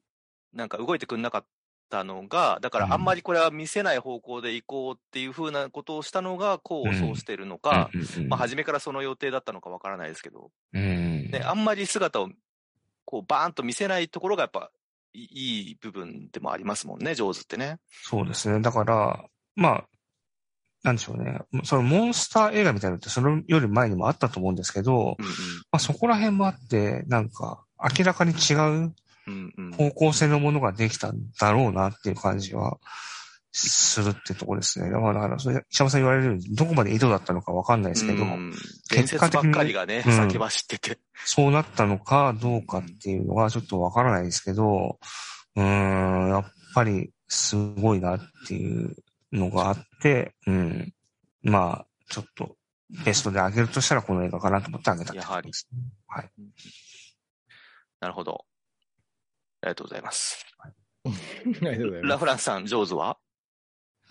[0.52, 1.46] なんか動いてくんなかっ
[1.88, 8.00] たのが、だからあんまりこれは見せない方向で行こうっていうふうなことをしたのが、功を奏してるのか、うん。
[8.00, 8.28] うん。
[8.28, 11.30] まあ、初めからその予定だったのかわからないですけど、うん。
[11.30, 12.30] ね、あんまり姿を、
[13.04, 14.70] こう、バーンと見せないところがやっぱ、
[15.14, 17.78] いいい部分でもありますもんね、上手ってね。
[17.88, 18.60] そうですね。
[18.60, 19.24] だから、
[19.56, 19.84] まあ、
[20.82, 21.40] なんでしょうね。
[21.64, 25.32] そのモンスター映画みたいなのってそれより前にもあったと思うんですけど、うんま
[25.72, 27.64] あそこら辺もあって、なんか
[27.98, 28.94] 明らかに違ううん。
[29.28, 29.72] うんうん。
[29.72, 32.78] 方向性のものができたんだろうなっていう感じは
[33.52, 34.90] するってとこですね。
[34.90, 38.54] だから、だからそれ、石山さん言われるように、どこまで意図だったのかわかんないですけど、うん
[38.90, 40.98] 伝説ばっかりがね、うん先走ってて。
[41.24, 44.98] そうなったのかどうかっていうのはちょっとわからないですけど、
[45.56, 48.96] うーん、やっぱりすごいなっていう
[49.32, 50.94] のがあって、うん。
[51.42, 52.56] まあ、ちょっと
[53.04, 55.78] ベストであげるとしたらこの映画かなと思ってあげたってことですね。
[56.06, 56.30] はい。
[58.00, 58.44] なるほど。
[59.62, 60.46] ありがとうございます。
[60.62, 60.68] あ
[61.44, 63.18] りがとうございますラフランスさん、上手は？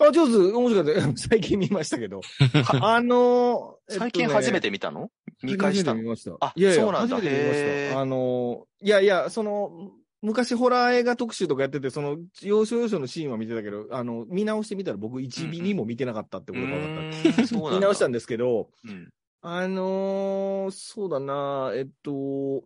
[0.00, 1.16] あ、上手、面白かった。
[1.18, 2.20] 最近見ましたけど。
[2.80, 5.10] あのー、最近初めてて見たの？
[5.42, 5.92] 見返した？
[5.94, 6.36] の初めて見ました。
[6.46, 8.00] あいやいや、そうなんだ初めて見ました。
[8.00, 9.90] あのー、いやいや、その、
[10.20, 16.96] 昔ホラー映画特集とかやってて、その、要所要所のシーンは見てたけど、あの、見直してみたら僕1ミリも見てなかったってことが分かった。
[16.96, 19.08] うーん 見直したんですけど、うん
[19.40, 22.64] あのーそうだな、えっと、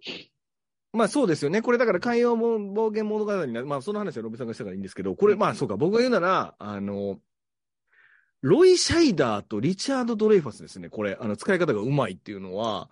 [0.94, 1.60] まあそうですよね。
[1.60, 3.66] これだから海洋も暴言物語になる。
[3.66, 7.18] まあその話はロビさんがしたからいいんですけど、これ、うんまあそうか、僕が言うなら、あの、
[8.42, 10.88] ロイ・シャイダーとリチャード・ドレイファスですね。
[10.88, 12.90] これ、あの、使い方がうまいっていうのは、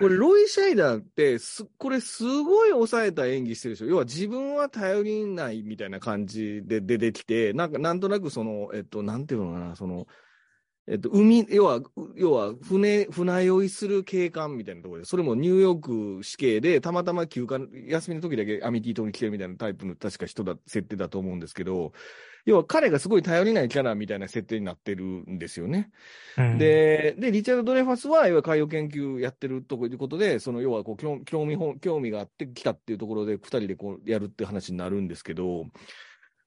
[0.00, 3.86] これ、ロイ・シャイダーって、す、これすごい抑えた演技してるでしょ。
[3.86, 10.06] 要は自分は頼りないみたいな感じで出てきて、なんか、なんとなくその、えっと、なんていうのかな、その、
[10.86, 11.80] えっと、海、要は、
[12.16, 21.92] 要は、船、船酔いする警官みたいなところで、それもニューヨーク死刑で、たまたま休暇、休みの時だけアミティ島に来てるみたいなタイプの確か人だ、設定だと思うんですけど、
[22.44, 25.90] 要は彼がすごい頼りないキャラみたいな設定になってるんですよね。
[26.36, 35.66] うん、で、で、リチャード・ドレファスは、要は海洋研究やってるということで、その、要はこう興、興味本、興味があってきたっていうところで、二人でこう、やるって話になるんですけど、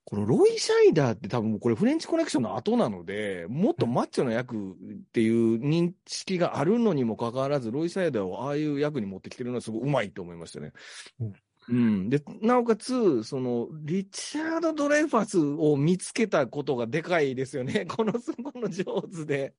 [0.10, 4.76] このロイ・シャイダーって多分これフレンチコネクションの後なので、もっとマッチョな役っ
[5.12, 10.72] ていう認識があるのにもかかわらず、ロイ・シャイダーをああいう役に持ってきてるのはすごい上手いと思いましたね。
[11.20, 11.34] うん
[11.70, 12.09] うん。
[12.09, 17.86] で、なおかつ、その、リチャード・ドレファスを見つけたことがでかいですよね。
[17.88, 19.53] この、そこの上手で。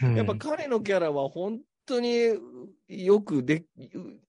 [0.00, 2.34] やっぱ彼のキャラは本当に
[2.88, 3.64] よくで、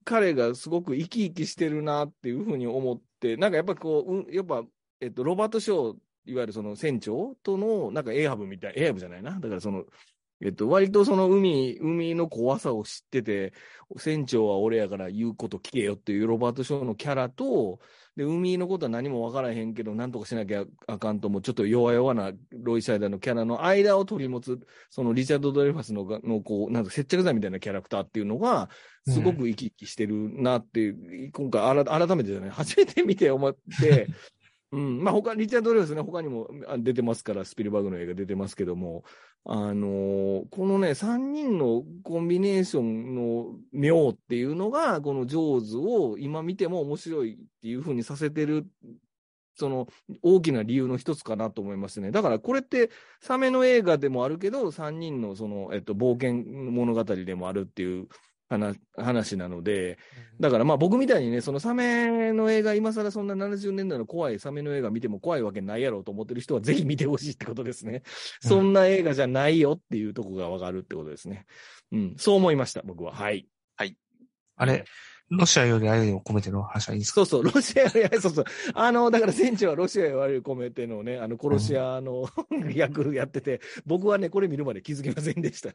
[0.03, 4.63] 彼がすごく生き生きしてるなっていうふうに思って、なんかやっぱこう、うんやっぱ、
[4.99, 5.97] えっと、ロバート・ショー、
[6.31, 9.39] いわゆるその船長との、なんかエアハブみたい、エアハブじゃないな。
[9.39, 9.85] だからその、
[10.39, 13.53] えっと、割とその海、海の怖さを知ってて、
[13.97, 17.79] 船長は俺やから言うこと聞けよっていうロバート・ショーのキャラと、
[18.15, 24.59] で、海のことは何も分からへんけど、なんとかしなきゃあかんとも、ちょっと弱々なロイ・シャイダーのキャラの間を取り持つ、
[24.89, 28.69] そのリチャード・ドレファスの、のこう、なんか接着剤みたいなキャラクターっていうのが、
[29.07, 34.07] すごく生き生きしてるなっていう、今回改めてじゃない、初めて見て思って、
[34.71, 35.03] うん。
[35.03, 36.49] まあ、他、リチャード・レオスね、他にも
[36.79, 39.03] 出てますから、スピルバーグの映画出てますけども、
[39.45, 48.67] あのーこのね、3人のコンビネーションの妙っていうのが、このジョーズを今見ても面白いっていう風にさせてる、
[49.55, 49.87] その
[50.21, 52.11] 大きな理由の一つかなと思いますね。
[52.11, 52.89] だからこれって、
[53.21, 58.09] サメの映画でもあるけど、3人のその、えっと、冒険物語でもあるっていう
[58.49, 59.97] 話話なので、
[60.39, 68.03] だからまあ僕みたいにね、そのサメの映画、今更そんな70年代の怖いサメの映画見ても怖いわけないやろうと思ってる人はぜひ見てほしいってことですね。
[68.43, 71.45] うんそんな映画じゃないよっていうとこがわかるってことですね。
[71.91, 73.13] うん、そう思いました、僕は。
[73.13, 73.47] はい。
[74.57, 74.85] あれ、
[75.29, 77.25] ロシアより愛を込めての話はいいですか？
[77.25, 78.45] そうそう、ロシア、いや、そうそう。
[78.73, 82.29] あの、だから船長はロシアへ悪い込めてのね、あの、殺し屋の
[82.73, 85.71] 役やってて、僕はね、これ見るまで気づきませんでした。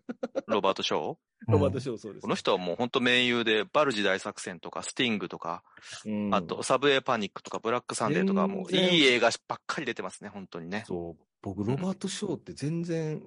[0.46, 1.16] ロバート・ショー？
[1.52, 2.34] ロバート・ショーそうですこの。
[2.34, 5.62] 人はもう本当盟友で、バルジ大作戦とか、スティングとか、
[6.06, 10.84] うんあと、サブウェイパニックとか、ブラックサンデーとか、もういい映画ばっかり出てますね、本当にね。
[10.86, 11.24] そう。
[11.42, 13.20] 僕、ロバート・ショーって全然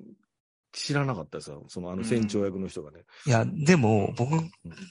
[0.75, 1.63] 知らなかったですよ。
[1.69, 3.05] その、あの、船長役の人がね。
[3.25, 4.43] いや、でも、僕、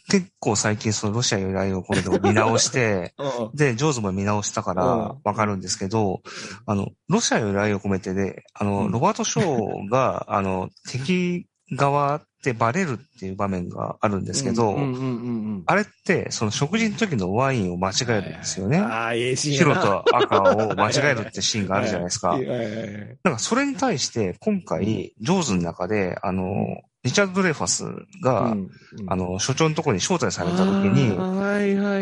[0.09, 4.77] 結構最近そのロシアより愛を込めてを見直して、あ で、ジョーズも見直したかうん。
[4.77, 6.23] らわかるんですけど、
[6.67, 8.93] あの、ロシアより愛を込めてで、あの、うん。
[8.93, 15.05] ロバート・ショーが、あの、敵側ってバレるっていう場面があるんですけど、うんうんうんう
[15.59, 15.63] ん。
[15.67, 18.79] あれって、その食事の時のワインを間違えるんですよね。
[18.79, 22.39] ああ、ええシーン白と赤を間違えるってシーンがあるじゃないですか。
[23.25, 27.85] なんかそれに対して、今回、ジョーズの中で、あの、リチャード・ドレファス
[28.23, 28.71] が、うん
[29.09, 31.17] あの、所長のところに招待された時に。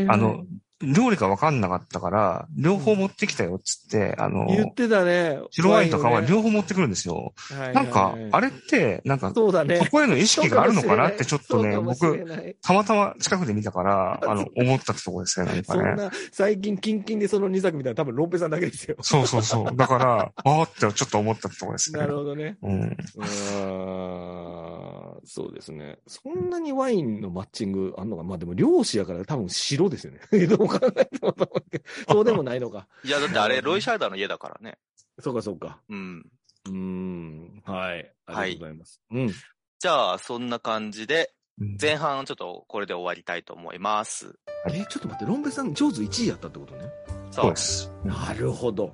[0.08, 0.44] あの、
[0.82, 5.38] 料理が分かんなかったから、両方持ってきたよっつって、あの、言ってたね。
[5.50, 7.32] 白ワインとかはね両方持ってくるんですよ。
[7.50, 9.78] はいはいはいなんか、あれって、なんか、そうだね。
[9.78, 12.24] そこへの意識があるのかなってちょっとね、僕、
[12.62, 15.82] たまたま近くで見たから、あの、 思ったとこですね、なんかね。
[15.84, 18.96] そんな、最近、キンキンでその2作みたいな、多分ロンペさんだけですよ。
[19.00, 19.76] そうそうそう。
[19.76, 22.00] だから、 あーってちょっと思ったとこですね。
[22.00, 22.56] なるほどね。
[22.62, 22.82] うん。
[22.82, 25.98] うーん、そうですね。
[26.06, 30.20] そんなにワインのマッチングあんのかまあでも漁師やから多分白ですよね。
[30.78, 31.34] 考えても。
[32.08, 32.86] そうでもないのか。
[33.04, 34.78] いや、だってあれ、ロイ・シャーダーの家だからね。
[35.18, 35.80] そうかそうか。
[35.88, 36.30] うん。
[36.66, 37.62] うーん。
[37.64, 38.12] はい。
[38.26, 39.00] ありがとうございます。
[39.10, 39.32] うん。
[39.78, 44.34] じゃあ、そんな感じで、うん前半ちょっとこれで終わりたいと思います。
[44.68, 46.84] え、ちょっと待って、ロンベさん、上手1位やったってことね。
[47.30, 48.08] そう。
[48.08, 48.92] なるほど。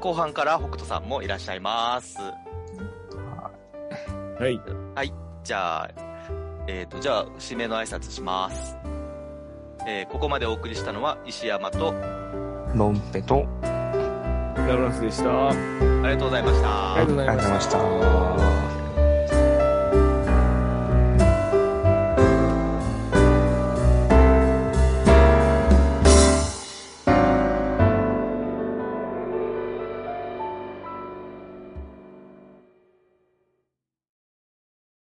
[0.00, 2.16] 後半から北斗さんもいらっしゃいます。
[4.38, 4.60] はい。
[5.44, 5.90] じゃあ、
[6.66, 8.76] えっ、と、じゃあ、締めの挨拶します。
[9.88, 11.94] えーここまでお送りしたのは石山と、
[12.74, 15.30] ロンペと、ラブランスでした。
[15.30, 16.94] あありがとうございました。
[16.94, 18.65] ありがとうございました。